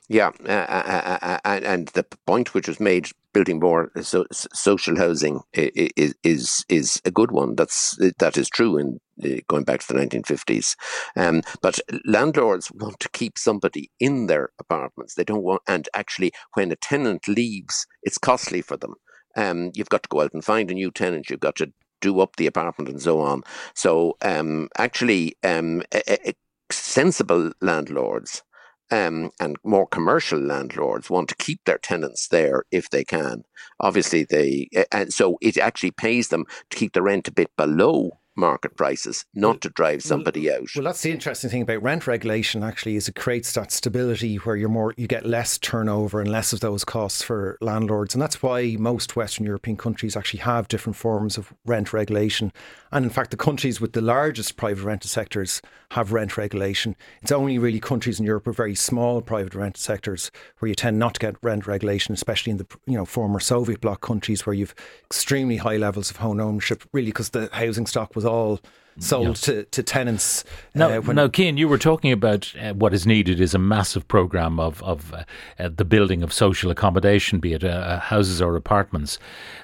Yeah, 0.10 0.32
uh, 0.46 0.50
uh, 0.50 1.18
uh, 1.22 1.40
uh 1.44 1.60
and 1.66 1.90
the 1.90 2.06
point 2.26 2.54
which 2.54 2.70
was 2.70 2.80
made, 2.80 3.10
building 3.34 3.60
more 3.60 3.92
so, 4.02 4.26
social 4.32 4.96
housing 4.96 5.42
is 5.54 6.14
is 6.24 6.66
is 6.70 7.02
a 7.04 7.12
good 7.12 7.32
one. 7.32 7.56
That's 7.56 7.98
that 8.20 8.38
is 8.38 8.48
true 8.48 8.78
in 8.78 9.00
going 9.48 9.66
back 9.66 9.82
to 9.82 9.94
the 9.94 10.00
1950s. 10.00 10.76
Um, 11.18 11.42
but 11.62 11.80
landlords 12.06 12.72
want 12.72 13.02
to 13.02 13.10
keep 13.10 13.38
somebody 13.38 13.92
in 14.00 14.28
their 14.28 14.50
apartments. 14.60 15.16
They 15.16 15.26
don't 15.26 15.44
want, 15.44 15.62
and 15.68 15.90
actually, 15.94 16.32
when 16.54 16.72
a 16.72 16.78
tenant 16.78 17.28
leaves, 17.28 17.86
it's 18.04 18.18
costly 18.18 18.62
for 18.62 18.78
them. 18.78 18.94
Um, 19.36 19.72
you've 19.76 19.90
got 19.90 20.04
to 20.04 20.10
go 20.10 20.22
out 20.22 20.34
and 20.34 20.44
find 20.44 20.72
a 20.72 20.74
new 20.74 20.92
tenant. 20.92 21.30
You've 21.30 21.42
got 21.42 21.58
to 21.58 21.72
do 22.00 22.22
up 22.22 22.38
the 22.38 22.48
apartment 22.48 22.90
and 22.90 23.02
so 23.02 23.20
on. 23.20 23.44
So 23.76 24.16
um, 24.22 24.70
actually, 24.78 25.36
um, 25.44 25.84
a, 25.94 26.30
a 26.30 26.34
sensible 26.72 27.52
landlords 27.62 28.44
um, 28.92 29.32
and 29.40 29.58
more 29.64 29.88
commercial 29.88 30.40
landlords 30.40 31.10
want 31.10 31.30
to 31.30 31.36
keep 31.36 31.64
their 31.66 31.78
tenants 31.78 32.28
there 32.28 32.64
if 32.72 32.90
they 32.90 33.04
can. 33.04 33.44
Obviously, 33.80 34.24
they 34.24 34.70
and 34.92 35.14
so 35.14 35.38
it 35.42 35.58
actually 35.58 35.92
pays 35.92 36.30
them 36.30 36.46
to 36.70 36.78
keep 36.78 36.94
the 36.94 37.02
rent 37.02 37.28
a 37.28 37.32
bit 37.32 37.56
below 37.58 38.20
market 38.38 38.78
prices, 38.78 39.26
not 39.34 39.62
to 39.62 39.70
drive 39.70 40.04
somebody 40.04 40.52
out. 40.52 40.68
Well, 40.76 40.86
that's 40.86 41.02
the 41.02 41.12
interesting 41.12 41.50
thing 41.50 41.64
about 41.64 41.82
rent 41.82 42.08
regulation. 42.08 42.64
Actually, 42.64 42.96
is 42.96 43.10
it 43.10 43.16
creates 43.16 43.54
that 43.54 43.72
stability 43.72 44.36
where 44.38 44.56
you're 44.56 44.70
more, 44.70 44.94
you 44.98 45.08
get 45.08 45.26
less 45.26 45.58
turnover 45.58 46.22
and 46.22 46.32
less 46.32 46.54
of 46.54 46.60
those 46.60 46.86
costs 46.86 47.22
for 47.22 47.58
landlords, 47.62 48.14
and 48.14 48.22
that's 48.22 48.42
why 48.42 48.76
most 48.80 49.16
Western 49.16 49.46
European 49.46 49.78
countries 49.78 50.16
actually 50.16 50.42
have 50.42 50.68
different 50.68 50.96
forms 50.96 51.38
of 51.38 51.54
rent 51.66 51.94
regulation. 51.94 52.54
And 52.92 53.04
in 53.04 53.12
fact, 53.12 53.32
the 53.32 53.38
countries 53.38 53.82
with 53.82 53.94
the 53.94 54.02
largest 54.02 54.56
private 54.56 54.84
rented 54.84 55.10
sectors 55.10 55.62
have 55.92 56.12
rent 56.12 56.38
regulation. 56.38 56.96
It's 57.22 57.32
only 57.32 57.58
really 57.58 57.80
countries 57.80 58.20
in 58.20 58.26
Europe 58.26 58.48
with 58.48 58.58
very 58.58 58.76
small 58.76 59.22
private 59.22 59.56
rented 59.56 59.82
sectors 59.82 60.32
where 60.60 60.70
you 60.70 60.76
tend 60.76 61.00
not 61.00 61.16
to 61.16 61.20
get 61.20 61.36
rent 61.42 61.68
regulation, 61.68 62.14
especially 62.14 62.52
in 62.52 62.58
the 62.58 62.68
you 62.86 62.96
know 62.96 63.06
former 63.06 63.40
Soviet 63.40 63.82
bloc 63.82 64.02
countries 64.02 64.46
where 64.46 64.54
you've 64.54 64.76
extremely 65.06 65.58
high 65.58 65.78
levels 65.78 66.10
of 66.10 66.18
home 66.18 66.40
ownership, 66.40 66.84
really 66.94 67.08
because 67.08 67.30
the 67.30 67.50
housing 67.54 67.86
stock 67.86 68.16
was 68.16 68.26
all 68.28 68.60
sold 69.00 69.36
to, 69.36 69.64
to 69.66 69.84
tenants. 69.84 70.44
Now, 70.74 70.90
uh, 70.90 71.14
now, 71.14 71.28
Cian, 71.28 71.58
you 71.58 71.68
were 71.68 71.78
talking 71.78 72.12
about 72.12 72.54
uh, 72.60 72.74
what 72.74 72.94
is 72.94 73.06
needed 73.06 73.40
is 73.40 73.54
a 73.54 73.60
massive 73.60 74.08
program 74.08 74.60
of 74.60 74.82
of 74.84 75.14
uh, 75.14 75.24
uh, 75.60 75.70
the 75.76 75.86
building 75.86 76.24
of 76.24 76.34
social 76.34 76.72
accommodation, 76.72 77.40
be 77.40 77.54
it 77.54 77.64
uh, 77.64 77.68
uh, 77.68 78.00
houses 78.00 78.42
or 78.42 78.56
apartments. 78.56 79.20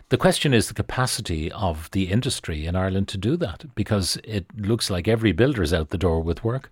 The 0.10 0.18
question 0.18 0.54
is 0.54 0.68
the 0.68 0.74
capacity 0.74 1.52
of 1.52 1.90
the 1.92 2.12
industry 2.12 2.68
in 2.68 2.76
Ireland 2.76 3.08
to 3.08 3.18
do 3.18 3.38
that, 3.38 3.66
because 3.76 4.20
it 4.24 4.46
looks 4.56 4.90
like 4.90 5.08
every 5.08 5.32
builder 5.32 5.64
is 5.64 5.74
out 5.74 5.90
the 5.90 5.98
door 5.98 6.22
with 6.22 6.44
work. 6.44 6.70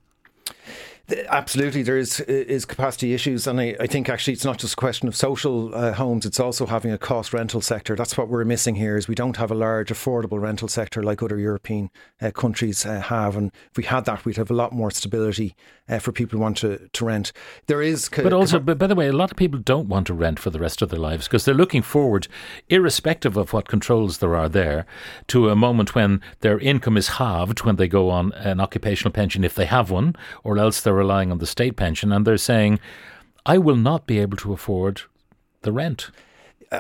Absolutely, 1.28 1.84
there 1.84 1.98
is 1.98 2.20
is 2.22 2.66
capacity 2.66 3.14
issues, 3.14 3.46
and 3.46 3.60
I, 3.60 3.76
I 3.80 3.88
think 3.88 4.08
actually 4.08 4.34
it's 4.34 4.46
not 4.46 4.60
just 4.60 4.74
a 4.74 4.78
question 4.78 5.08
of 5.08 5.16
social 5.16 5.74
uh, 5.76 5.94
homes; 5.94 6.26
it's 6.26 6.40
also 6.40 6.66
having 6.66 6.92
a 6.92 6.98
cost 6.98 7.34
rental 7.34 7.60
sector. 7.60 7.96
That's 7.96 8.18
what 8.18 8.30
we're 8.30 8.46
missing 8.46 8.76
here. 8.76 8.96
Is 8.96 9.08
we 9.08 9.16
don't 9.16 9.38
have 9.38 9.52
a 9.52 9.56
large 9.56 9.90
affordable 9.90 10.40
rental 10.40 10.68
sector 10.68 11.04
like 11.04 11.22
other 11.22 11.38
European 11.38 11.90
uh, 12.22 12.32
countries 12.32 12.86
uh, 12.86 13.02
have, 13.02 13.36
and 13.36 13.52
if 13.72 13.78
we 13.78 13.84
had 13.84 14.06
that, 14.06 14.24
we'd 14.26 14.38
have 14.38 14.52
a 14.52 14.54
lot 14.54 14.72
more 14.72 14.92
stability 14.92 15.56
uh, 15.90 16.00
for 16.00 16.12
people 16.12 16.38
who 16.38 16.42
want 16.42 16.58
to, 16.58 16.88
to 16.94 17.06
rent. 17.06 17.34
There 17.68 17.82
is, 17.82 18.08
ca- 18.08 18.24
But 18.24 18.34
also, 18.34 18.60
but 18.60 18.78
by 18.78 18.88
the 18.88 18.96
way, 18.96 19.08
a 19.08 19.14
lot 19.14 19.32
of 19.32 19.38
people 19.38 19.60
don't 19.60 19.90
want 19.90 20.08
to 20.08 20.14
rent 20.14 20.40
for 20.40 20.50
the 20.50 20.60
rest 20.60 20.82
of 20.82 20.90
their 20.90 21.00
lives 21.00 21.28
because 21.28 21.46
they're 21.46 21.54
looking 21.54 21.82
forward, 21.82 22.28
irrespective 22.70 23.36
of 23.38 23.54
what 23.54 23.68
controls 23.68 24.20
there 24.20 24.36
are 24.36 24.48
there, 24.48 24.86
to 25.28 25.50
a 25.50 25.56
moment 25.56 25.94
when 25.94 26.22
their 26.40 26.60
income 26.60 26.96
is 26.96 27.10
halved 27.10 27.64
when 27.64 27.76
they 27.76 27.88
go 27.88 28.10
on 28.10 28.32
an 28.34 28.60
occupational 28.60 29.12
pension 29.12 29.44
if 29.44 29.56
they 29.56 29.66
have 29.66 29.92
one, 29.92 30.16
or 30.44 30.58
else 30.58 30.80
they're 30.82 30.91
relying 30.96 31.32
on 31.32 31.40
the 31.40 31.46
state 31.46 31.76
pension, 31.76 32.12
and 32.12 32.26
they're 32.26 32.38
saying, 32.38 32.80
"I 33.46 33.58
will 33.58 33.76
not 33.76 34.06
be 34.06 34.20
able 34.20 34.38
to 34.38 34.54
afford 34.54 35.04
the 35.62 35.72
rent." 35.72 36.12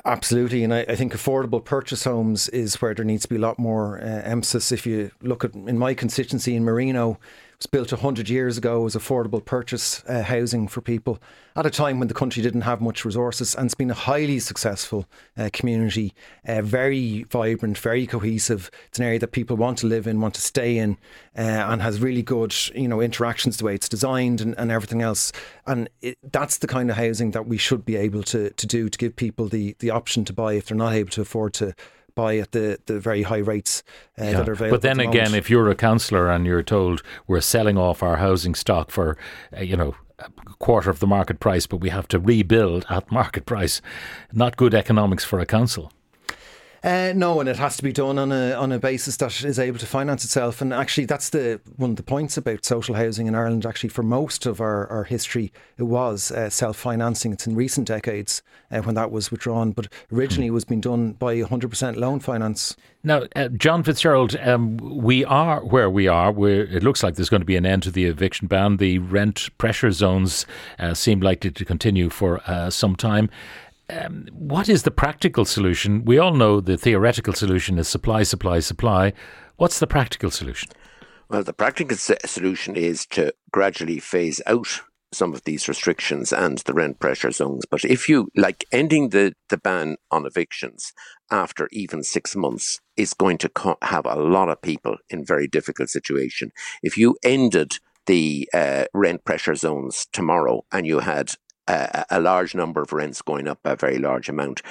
Absolutely, 0.06 0.64
and 0.64 0.74
I, 0.74 0.86
I 0.88 0.96
think 0.96 1.14
affordable 1.14 1.64
purchase 1.64 2.06
homes 2.06 2.48
is 2.50 2.82
where 2.82 2.94
there 2.94 3.04
needs 3.04 3.24
to 3.24 3.28
be 3.28 3.36
a 3.36 3.40
lot 3.40 3.60
more 3.60 4.00
uh, 4.00 4.06
emphasis. 4.24 4.72
If 4.72 4.86
you 4.86 5.12
look 5.22 5.44
at 5.44 5.54
in 5.54 5.78
my 5.78 5.94
constituency 5.94 6.56
in 6.56 6.64
Marino, 6.64 7.20
was 7.62 7.68
built 7.68 7.92
hundred 7.92 8.28
years 8.28 8.58
ago 8.58 8.86
as 8.88 8.96
affordable 8.96 9.44
purchase 9.44 10.04
uh, 10.08 10.24
housing 10.24 10.68
for 10.68 10.82
people 10.82 11.20
at 11.56 11.66
a 11.66 11.70
time 11.70 12.00
when 12.00 12.08
the 12.08 12.14
country 12.14 12.42
didn't 12.42 12.62
have 12.62 12.82
much 12.82 13.06
resources, 13.06 13.54
and 13.54 13.66
it's 13.66 13.76
been 13.76 13.92
a 13.92 13.94
highly 13.94 14.40
successful 14.40 15.06
uh, 15.38 15.50
community, 15.54 16.14
uh, 16.48 16.62
very 16.62 17.24
vibrant, 17.24 17.78
very 17.78 18.08
cohesive. 18.08 18.72
It's 18.88 18.98
an 18.98 19.06
area 19.06 19.20
that 19.20 19.34
people 19.34 19.58
want 19.58 19.78
to 19.80 19.88
live 19.88 20.08
in, 20.08 20.22
want 20.22 20.34
to 20.36 20.42
stay 20.42 20.78
in, 20.78 20.98
uh, 21.38 21.42
and 21.42 21.82
has 21.82 22.00
really 22.00 22.24
good 22.24 22.56
you 22.74 22.88
know 22.88 23.00
interactions 23.00 23.58
the 23.58 23.66
way 23.66 23.76
it's 23.76 23.90
designed 23.90 24.42
and, 24.42 24.58
and 24.58 24.72
everything 24.72 25.04
else. 25.04 25.32
And 25.68 25.88
it, 26.02 26.18
that's 26.32 26.58
the 26.58 26.68
kind 26.68 26.90
of 26.90 26.98
housing 26.98 27.32
that 27.32 27.46
we 27.46 27.58
should 27.58 27.86
be 27.86 27.96
able 27.96 28.24
to 28.24 28.50
to 28.50 28.68
do 28.68 28.90
to 28.90 28.98
give 28.98 29.16
people 29.16 29.48
the 29.48 29.76
the 29.80 29.92
option 29.92 30.26
to 30.26 30.34
buy 30.34 30.54
if 30.54 30.66
they're 30.66 30.78
not 30.78 30.94
able 30.94 31.12
to 31.12 31.22
afford 31.22 31.54
to 31.56 31.76
buy 32.22 32.38
at 32.38 32.52
the, 32.52 32.80
the 32.86 33.00
very 33.00 33.24
high 33.24 33.38
rates 33.38 33.84
uh, 34.18 34.26
that 34.26 34.50
are 34.50 34.54
available. 34.54 34.78
But 34.78 34.82
then 34.82 34.98
the 34.98 35.10
again, 35.10 35.26
moment. 35.26 35.36
if 35.36 35.50
you're 35.50 35.70
a 35.70 35.76
councillor 35.76 36.30
and 36.30 36.46
you're 36.46 36.64
told 36.64 37.02
we're 37.28 37.42
selling 37.42 37.78
off 37.78 38.04
our 38.04 38.18
housing 38.18 38.56
stock 38.56 38.92
for, 38.92 39.18
uh, 39.58 39.62
you 39.62 39.76
know, 39.76 39.96
a 40.20 40.30
quarter 40.60 40.90
of 40.90 41.00
the 41.00 41.08
market 41.08 41.40
price, 41.40 41.66
but 41.66 41.78
we 41.78 41.90
have 41.90 42.08
to 42.10 42.20
rebuild 42.20 42.86
at 42.90 43.12
market 43.20 43.46
price, 43.46 43.82
not 44.32 44.58
good 44.58 44.74
economics 44.74 45.24
for 45.24 45.40
a 45.40 45.46
council. 45.46 45.92
Uh, 46.84 47.14
no, 47.16 47.40
and 47.40 47.48
it 47.48 47.58
has 47.58 47.78
to 47.78 47.84
be 47.84 47.94
done 47.94 48.18
on 48.18 48.32
a 48.32 48.54
on 48.54 48.72
a 48.72 48.80
basis 48.80 49.16
that 49.18 49.44
is 49.44 49.60
able 49.60 49.78
to 49.78 49.86
finance 49.86 50.24
itself. 50.24 50.62
And 50.62 50.74
actually, 50.74 51.06
that's 51.06 51.30
the 51.30 51.62
one 51.76 51.92
of 51.92 51.96
the 51.96 52.04
points 52.04 52.38
about 52.38 52.66
social 52.66 52.96
housing 52.96 53.28
in 53.28 53.36
Ireland. 53.36 53.68
Actually, 53.68 53.90
for 53.90 54.02
most 54.02 54.48
of 54.48 54.60
our, 54.60 54.88
our 54.88 55.04
history, 55.04 55.54
it 55.78 55.84
was 55.84 56.32
uh, 56.32 56.50
self 56.50 56.78
financing. 56.78 57.34
It's 57.34 57.46
in 57.46 57.56
recent 57.56 57.88
decades 57.88 58.42
uh, 58.72 58.82
when 58.82 58.96
that 58.96 59.12
was 59.12 59.30
withdrawn, 59.30 59.74
but 59.74 59.90
originally 60.12 60.48
it 60.48 60.52
was 60.52 60.66
being 60.66 60.82
done 60.82 61.12
by 61.14 61.36
100% 61.36 61.98
loan 61.98 62.20
finance. 62.20 62.76
Now, 63.04 63.24
uh, 63.36 63.50
John 63.50 63.84
Fitzgerald, 63.84 64.36
um, 64.38 64.78
we 64.78 65.24
are 65.24 65.64
where 65.64 65.90
we 65.90 66.08
are. 66.08 66.32
Where 66.32 66.64
it 66.64 66.82
looks 66.82 67.04
like 67.04 67.14
there's 67.14 67.30
going 67.30 67.42
to 67.42 67.46
be 67.46 67.58
an 67.58 67.66
end 67.66 67.84
to 67.84 67.92
the 67.92 68.06
eviction 68.06 68.48
ban. 68.48 68.78
The 68.78 68.98
rent 68.98 69.56
pressure 69.60 69.92
zones 69.92 70.48
uh, 70.80 70.96
seem 70.96 71.20
likely 71.20 71.52
to 71.52 71.64
continue 71.64 72.10
for 72.10 72.42
uh, 72.48 72.72
some 72.72 72.96
time. 72.96 73.30
Um, 73.92 74.28
what 74.32 74.70
is 74.70 74.84
the 74.84 74.92
practical 74.92 75.46
solution? 75.46 76.06
We 76.06 76.18
all 76.18 76.34
know 76.34 76.62
the 76.62 76.78
theoretical 76.78 77.34
solution 77.34 77.78
is 77.78 77.88
supply, 77.88 78.24
supply, 78.24 78.60
supply. 78.60 79.14
What's 79.58 79.80
the 79.80 79.88
practical 79.88 80.32
solution? 80.32 80.70
Well, 81.30 81.44
the 81.44 81.54
practical 81.54 81.98
solution 81.98 82.76
is 82.76 83.06
to 83.08 83.34
gradually 83.52 84.00
phase 84.00 84.42
out 84.46 84.82
some 85.14 85.34
of 85.34 85.44
these 85.44 85.68
restrictions 85.68 86.32
and 86.32 86.60
the 86.60 86.74
rent 86.74 87.00
pressure 87.00 87.32
zones. 87.32 87.66
But 87.70 87.84
if 87.84 88.08
you 88.08 88.30
like 88.36 88.66
ending 88.72 89.10
the, 89.10 89.34
the 89.50 89.58
ban 89.58 89.98
on 90.10 90.26
evictions 90.26 90.94
after 91.30 91.68
even 91.72 92.04
six 92.04 92.36
months 92.36 92.80
is 92.96 93.14
going 93.14 93.38
to 93.40 93.50
co- 93.50 93.78
have 93.82 94.06
a 94.06 94.16
lot 94.16 94.50
of 94.50 94.62
people 94.62 94.96
in 95.10 95.26
very 95.26 95.48
difficult 95.48 95.90
situation. 95.90 96.52
If 96.82 96.98
you 96.98 97.18
ended 97.24 97.74
the 98.06 98.50
uh, 98.54 98.86
rent 98.94 99.26
pressure 99.26 99.56
zones 99.56 100.08
tomorrow 100.12 100.64
and 100.72 100.88
you 100.88 101.00
had 101.00 101.32
a, 101.72 102.06
a 102.10 102.20
large 102.20 102.54
number 102.54 102.82
of 102.82 102.92
rents 102.92 103.22
going 103.22 103.48
up 103.48 103.60
a 103.64 103.76
very 103.76 103.98
large 103.98 104.30
amount, 104.30 104.62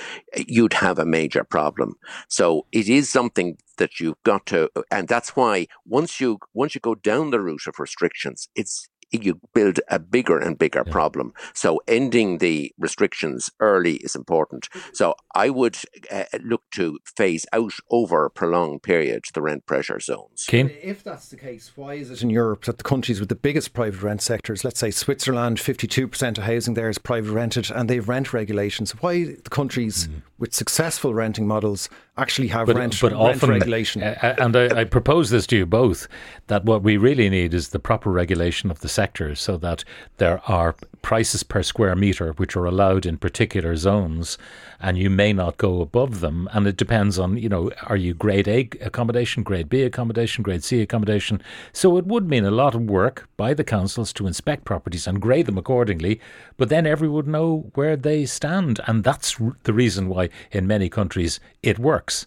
you'd 0.46 0.74
have 0.74 0.98
a 0.98 1.04
major 1.04 1.44
problem. 1.44 1.94
So 2.28 2.66
it 2.72 2.88
is 2.88 3.08
something 3.08 3.56
that 3.78 3.98
you've 3.98 4.22
got 4.24 4.46
to, 4.46 4.70
and 4.90 5.08
that's 5.08 5.34
why 5.34 5.66
once 5.86 6.20
you 6.20 6.38
once 6.52 6.74
you 6.74 6.80
go 6.80 6.94
down 6.94 7.30
the 7.30 7.40
route 7.40 7.66
of 7.66 7.78
restrictions, 7.78 8.48
it's 8.54 8.88
you 9.12 9.40
build 9.54 9.80
a 9.88 9.98
bigger 9.98 10.38
and 10.38 10.58
bigger 10.58 10.82
Yeah. 10.86 10.92
problem. 10.92 11.32
So 11.54 11.80
ending 11.88 12.38
the 12.38 12.72
restrictions 12.78 13.50
early 13.60 13.94
is 13.96 14.14
important. 14.14 14.68
So 14.92 15.14
I 15.34 15.50
would 15.50 15.76
uh, 16.10 16.24
look 16.42 16.62
to 16.72 16.98
phase 17.16 17.46
out 17.52 17.74
over 17.90 18.24
a 18.24 18.30
prolonged 18.30 18.82
period 18.82 19.24
the 19.34 19.42
rent 19.42 19.66
pressure 19.66 20.00
zones. 20.00 20.46
Cian? 20.48 20.70
If 20.82 21.02
that's 21.04 21.28
the 21.28 21.36
case, 21.36 21.72
why 21.76 21.94
is 21.94 22.10
it 22.10 22.22
in 22.22 22.30
Europe 22.30 22.64
that 22.64 22.78
the 22.78 22.84
countries 22.84 23.20
with 23.20 23.28
the 23.28 23.34
biggest 23.34 23.72
private 23.72 24.02
rent 24.02 24.22
sectors, 24.22 24.64
let's 24.64 24.80
say 24.80 24.90
Switzerland, 24.90 25.58
52% 25.58 26.38
of 26.38 26.44
housing 26.44 26.74
there 26.74 26.88
is 26.88 26.98
private 26.98 27.32
rented 27.32 27.70
and 27.70 27.88
they 27.88 27.96
have 27.96 28.08
rent 28.08 28.32
regulations? 28.32 28.92
Why 29.02 29.24
the 29.24 29.50
countries 29.50 30.08
with 30.40 30.54
successful 30.54 31.14
renting 31.14 31.46
models 31.46 31.88
actually 32.16 32.48
have 32.48 32.66
rent, 32.68 33.00
rent 33.02 33.42
regulation? 33.42 34.02
uh, 34.02 34.34
and 34.38 34.56
I, 34.56 34.80
I 34.80 34.84
propose 34.84 35.30
this 35.30 35.46
to 35.48 35.56
you 35.58 35.66
both 35.66 36.08
that 36.48 36.64
what 36.64 36.82
we 36.82 36.96
really 36.96 37.28
need 37.28 37.54
is 37.54 37.68
the 37.68 37.78
proper 37.78 38.10
regulation 38.10 38.70
of 38.70 38.80
the 38.80 38.88
sector 38.88 39.34
so 39.34 39.56
that 39.58 39.84
there 40.16 40.40
are 40.48 40.74
prices 41.02 41.42
per 41.42 41.62
square 41.62 41.94
meter 41.94 42.32
which 42.32 42.56
are 42.56 42.64
allowed 42.64 43.06
in 43.06 43.18
particular 43.18 43.76
zones 43.76 44.38
and 44.80 44.96
you 44.96 45.10
may 45.10 45.32
not 45.32 45.56
go 45.58 45.80
above 45.80 46.20
them 46.20 46.48
and 46.52 46.66
it 46.66 46.76
depends 46.76 47.18
on 47.18 47.36
you 47.36 47.48
know 47.48 47.70
are 47.86 47.96
you 47.96 48.14
grade 48.14 48.48
A 48.48 48.68
accommodation 48.80 49.42
grade 49.42 49.68
B 49.68 49.82
accommodation 49.82 50.42
grade 50.42 50.64
C 50.64 50.80
accommodation 50.80 51.42
so 51.72 51.96
it 51.98 52.06
would 52.06 52.28
mean 52.28 52.44
a 52.44 52.50
lot 52.50 52.74
of 52.74 52.82
work 52.82 53.28
by 53.36 53.54
the 53.54 53.64
councils 53.64 54.12
to 54.14 54.26
inspect 54.26 54.64
properties 54.64 55.06
and 55.06 55.20
grade 55.20 55.46
them 55.46 55.58
accordingly 55.58 56.20
but 56.56 56.68
then 56.68 56.86
everyone 56.86 57.16
would 57.16 57.28
know 57.28 57.70
where 57.74 57.96
they 57.96 58.24
stand 58.26 58.80
and 58.86 59.04
that's 59.04 59.40
r- 59.40 59.56
the 59.64 59.72
reason 59.72 60.08
why 60.08 60.28
in 60.52 60.66
many 60.66 60.88
countries 60.88 61.40
it 61.62 61.78
works 61.78 62.26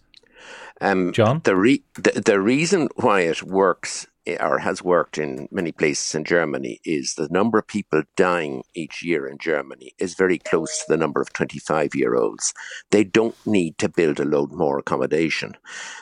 Um, 0.82 1.13
John? 1.13 1.42
the, 1.44 1.56
re- 1.56 1.84
the 1.96 2.22
the 2.32 2.39
reason 2.39 2.89
why 2.96 3.22
it 3.22 3.42
works 3.44 4.08
or 4.40 4.60
has 4.60 4.84
worked 4.84 5.18
in 5.18 5.48
many 5.52 5.72
places 5.72 6.16
in 6.16 6.24
Germany 6.24 6.80
is 6.86 7.16
the 7.16 7.28
number 7.30 7.60
of 7.60 7.68
people 7.68 8.04
dying 8.16 8.64
each 8.74 9.04
year 9.04 9.28
in 9.28 9.38
Germany 9.38 9.94
is 10.00 10.16
very 10.16 10.38
close 10.38 10.78
to 10.80 10.86
the 10.88 10.98
number 10.98 11.22
of 11.22 11.34
25 11.34 11.94
year 11.96 12.16
olds. 12.16 12.54
They 12.92 13.04
don't 13.04 13.36
need 13.46 13.78
to 13.80 13.90
build 13.90 14.20
a 14.20 14.26
load 14.26 14.52
more 14.52 14.80
accommodation. 14.80 15.58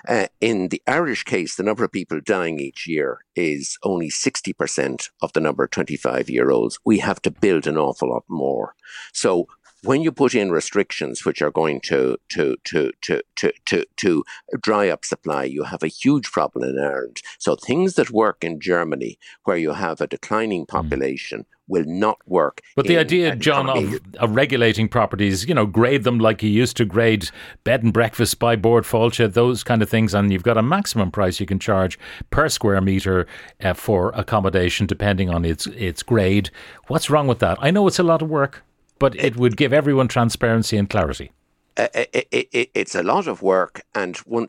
Uh, 0.08 0.28
in 0.40 0.70
the 0.70 0.82
Irish 0.88 1.24
case, 1.24 1.56
the 1.56 1.64
number 1.64 1.84
of 1.84 1.92
people 1.92 2.20
dying 2.24 2.60
each 2.60 2.88
year 2.88 3.20
is 3.36 3.78
only 3.84 4.10
60% 4.10 5.10
of 5.22 5.34
the 5.34 5.40
number 5.40 5.64
of 5.64 5.72
25 5.72 6.30
year 6.30 6.52
olds. 6.52 6.80
We 6.86 7.00
have 7.00 7.22
to 7.24 7.32
build 7.32 7.68
an 7.68 7.78
awful 7.78 8.10
lot 8.10 8.24
more. 8.28 8.76
So 9.14 9.48
when 9.84 10.02
you 10.02 10.12
put 10.12 10.36
in 10.36 10.52
restrictions 10.52 11.26
which 11.26 11.42
are 11.42 11.52
going 11.52 11.82
to 11.82 12.18
to 12.30 12.56
to 12.66 12.92
to 13.02 13.22
to 13.36 13.52
to, 13.66 13.86
to 13.98 14.24
dry 14.62 14.90
up 14.90 15.04
supply, 15.06 15.44
you 15.44 15.64
have 15.64 15.84
a 15.84 15.88
huge 15.88 16.32
problem 16.32 16.64
in 16.64 16.80
Ireland. 16.80 17.22
So 17.40 17.56
things 17.56 17.96
that 17.96 18.12
work 18.12 18.44
in 18.44 18.60
Germany, 18.60 19.18
where 19.44 19.58
you 19.58 19.74
have 19.74 20.02
a 20.02 20.08
declining 20.08 20.62
hmm. 20.62 20.78
population, 20.78 21.46
will 21.68 21.86
not 21.88 22.18
work. 22.28 22.62
But 22.76 22.88
the 22.88 22.98
idea, 22.98 23.36
John, 23.36 23.70
of, 23.70 24.00
of, 24.20 24.36
regulating 24.36 24.90
properties, 24.90 25.48
you 25.48 25.56
know, 25.56 25.66
grade 25.66 26.04
them 26.04 26.20
like 26.20 26.44
you 26.44 26.50
used 26.50 26.76
to 26.78 26.86
grade 26.86 27.30
bed 27.64 27.82
and 27.82 27.94
breakfast 27.94 28.40
by 28.40 28.58
Bord 28.58 28.84
Fáilte, 28.84 29.32
those 29.32 29.64
kind 29.64 29.82
of 29.82 29.90
things, 29.90 30.14
and 30.14 30.34
you've 30.34 30.44
got 30.44 30.58
a 30.58 30.62
maximum 30.62 31.12
price 31.12 31.40
you 31.40 31.46
can 31.46 31.60
charge 31.60 31.98
per 32.30 32.50
square 32.50 32.82
metre 32.82 33.26
uh, 33.64 33.74
for 33.74 34.12
accommodation 34.16 34.86
depending 34.86 35.30
on 35.30 35.46
its 35.46 35.66
its 35.68 36.04
grade. 36.04 36.52
What's 36.88 37.10
wrong 37.10 37.28
with 37.28 37.40
that? 37.40 37.58
I 37.62 37.72
know 37.72 37.88
it's 37.88 38.00
a 38.00 38.04
lot 38.04 38.22
of 38.22 38.30
work, 38.30 38.64
but 39.02 39.16
it 39.16 39.36
would 39.36 39.58
give 39.58 39.74
everyone 39.74 40.08
transparency 40.08 40.78
and 40.78 40.88
clarity. 40.88 41.32
Uh, 41.76 41.88
it, 41.94 42.28
it, 42.32 42.70
it's 42.76 42.96
a 42.96 43.02
lot 43.02 43.28
of 43.28 43.42
work, 43.42 43.82
and 43.96 44.18
one, 44.18 44.48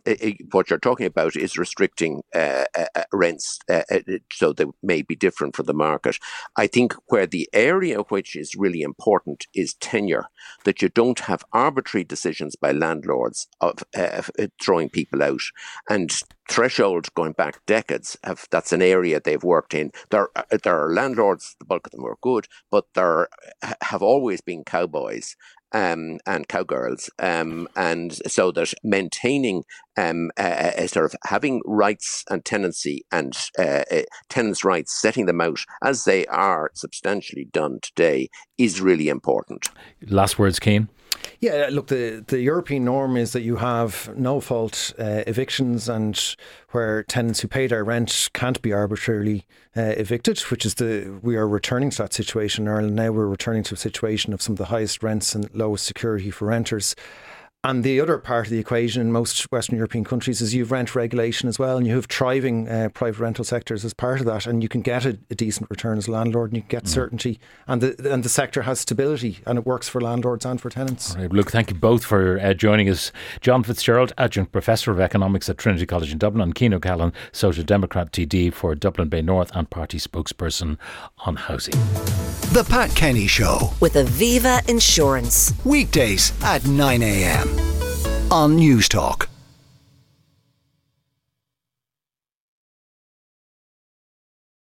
what 0.51 0.69
you're 0.69 0.79
talking 0.79 1.07
about 1.07 1.37
is 1.37 1.57
restricting 1.57 2.21
uh, 2.35 2.65
uh, 2.77 2.87
uh 2.97 3.05
rents, 3.13 3.61
uh, 3.71 3.83
uh, 3.91 4.01
so 4.33 4.53
they 4.53 4.67
may 4.83 5.03
be 5.03 5.15
different 5.15 5.57
for 5.57 5.63
the 5.63 5.73
market. 5.73 6.19
I 6.57 6.67
think 6.67 6.95
where 7.07 7.27
the 7.27 7.49
area 7.53 8.01
which 8.01 8.37
is 8.37 8.57
really 8.57 8.83
important 8.83 9.47
is 9.55 9.75
tenure, 9.75 10.27
that 10.65 10.83
you 10.83 10.89
don't 10.89 11.21
have 11.21 11.45
arbitrary 11.53 12.05
decisions 12.05 12.57
by 12.57 12.73
landlords 12.73 13.47
of 13.61 13.85
throwing 14.61 14.91
people 14.91 15.23
out, 15.23 15.43
and 15.89 16.13
threshold 16.53 17.13
going 17.15 17.33
back 17.33 17.65
decades 17.67 18.17
have 18.25 18.47
that's 18.51 18.73
an 18.73 18.83
area 18.83 19.21
they've 19.25 19.43
worked 19.43 19.73
in 19.73 19.91
there 20.11 20.29
there 20.63 20.79
are 20.79 20.93
landlords 20.93 21.57
the 21.59 21.65
bulk 21.65 21.87
of 21.87 21.93
them 21.93 22.05
are 22.05 22.17
good 22.21 22.47
but 22.71 22.85
there 22.95 23.29
have 23.81 24.03
always 24.03 24.41
been 24.43 24.63
cowboys 24.63 25.35
um, 25.73 26.19
and 26.27 26.49
cowgirls, 26.49 27.11
um, 27.19 27.67
and 27.77 28.13
so 28.31 28.53
that 28.53 28.75
maintaining 28.83 29.65
um, 29.97 30.31
uh, 30.37 30.87
sort 30.87 31.07
of 31.07 31.15
having 31.25 31.63
rights 31.65 32.25
and 32.31 32.45
tenancy 32.45 33.05
and 33.11 33.37
uh, 33.59 33.85
uh, 33.91 34.03
tenants' 34.29 34.65
rights, 34.65 35.01
setting 35.01 35.27
them 35.27 35.41
out 35.41 35.61
as 35.83 36.05
they 36.05 36.27
are 36.27 36.71
substantially 36.75 37.47
done 37.53 37.79
today, 37.81 38.29
is 38.59 38.81
really 38.81 39.09
important. 39.09 39.71
Last 40.07 40.39
words, 40.39 40.61
Cian. 40.63 40.89
Yeah, 41.41 41.69
look, 41.71 41.89
the, 41.89 42.25
the 42.27 42.41
European 42.41 42.85
norm 42.85 43.17
is 43.17 43.33
that 43.33 43.43
you 43.43 43.57
have 43.57 44.17
no 44.17 44.41
fault 44.41 44.93
uh, 44.99 45.23
evictions 45.27 45.89
and 45.89 46.37
where 46.71 47.03
tenants 47.03 47.41
who 47.41 47.49
pay 47.49 47.67
their 47.67 47.85
rent 47.85 48.31
can't 48.33 48.61
be 48.63 48.73
arbitrarily 48.73 49.45
uh, 49.77 49.95
evicted, 49.97 50.41
which 50.41 50.65
is 50.65 50.75
the, 50.75 51.19
we 51.23 51.37
are 51.37 51.49
returning 51.49 51.91
to 51.91 51.99
that 51.99 52.13
situation 52.13 52.67
in 52.67 52.73
Ireland 52.73 52.97
now. 52.97 53.11
We're 53.11 53.27
returning 53.27 53.63
to 53.65 53.75
a 53.75 53.79
situation 53.79 54.33
of 54.33 54.43
some 54.43 54.55
of 54.55 54.59
the 54.59 54.67
highest 54.67 55.03
rents 55.03 55.35
and 55.35 55.53
lowest 55.55 55.85
security 55.85 56.31
for 56.31 56.47
renters. 56.47 56.95
And 57.65 57.85
the 57.85 58.01
other 58.01 58.19
part 58.19 58.47
of 58.47 58.51
the 58.51 58.59
equation 58.59 59.01
in 59.01 59.13
most 59.13 59.45
Western 59.53 59.77
European 59.77 60.03
countries 60.03 60.41
is 60.41 60.53
you 60.53 60.65
have 60.65 60.73
rent 60.73 60.97
regulation 60.97 61.49
as 61.49 61.61
well, 61.61 61.77
and 61.77 61.87
you 61.87 61.95
have 61.95 62.07
thriving 62.07 62.69
uh, 62.69 62.89
private 62.93 63.21
rental 63.21 63.45
sectors 63.45 63.85
as 63.85 63.95
part 63.95 64.19
of 64.19 64.27
that, 64.27 64.49
and 64.49 64.65
you 64.65 64.69
can 64.69 64.81
get 64.81 65.07
a, 65.07 65.17
a 65.31 65.37
decent 65.37 65.71
return 65.71 65.97
as 65.97 66.09
a 66.09 66.11
landlord, 66.11 66.51
and 66.51 66.57
you 66.57 66.63
can 66.63 66.69
get 66.69 66.85
mm. 66.87 66.89
certainty, 66.89 67.39
and 67.69 67.81
the 67.81 68.13
and 68.13 68.25
the 68.25 68.29
sector 68.29 68.63
has 68.63 68.81
stability, 68.81 69.39
and 69.47 69.59
it 69.59 69.65
works 69.65 69.89
for 69.89 70.01
landlords 70.01 70.45
and 70.45 70.61
for 70.61 70.71
tenants. 70.71 71.15
All 71.15 71.23
right, 71.23 71.33
look, 71.33 71.53
thank 71.53 71.71
you 71.71 71.77
both 71.77 72.05
for 72.05 72.41
uh, 72.41 72.53
joining 72.53 72.89
us, 72.89 73.13
John 73.41 73.63
Fitzgerald, 73.63 74.13
adjunct 74.19 74.51
professor 74.51 74.91
of 74.91 74.99
economics 74.99 75.49
at 75.49 75.57
Trinity 75.57 75.87
College 75.87 76.11
in 76.11 76.19
Dublin, 76.19 76.43
and 76.43 76.59
Cian 76.59 76.75
O'Callaghan, 76.75 77.13
Social 77.31 77.63
Democrat 77.63 78.11
TD 78.11 78.53
for 78.53 78.75
Dublin 78.75 79.09
Bay 79.09 79.23
North 79.23 79.55
and 79.55 79.71
party 79.71 79.99
spokesperson 79.99 80.79
on 81.27 81.37
housing. 81.37 81.75
The 82.53 82.67
Pat 82.69 82.91
Kenny 82.97 83.29
Show 83.29 83.73
with 83.79 83.95
Aviva 83.95 84.69
Insurance 84.69 85.55
weekdays 85.65 86.33
at 86.43 86.67
nine 86.67 87.05
a.m 87.05 87.52
on 88.31 88.57
Newstalk. 88.57 89.32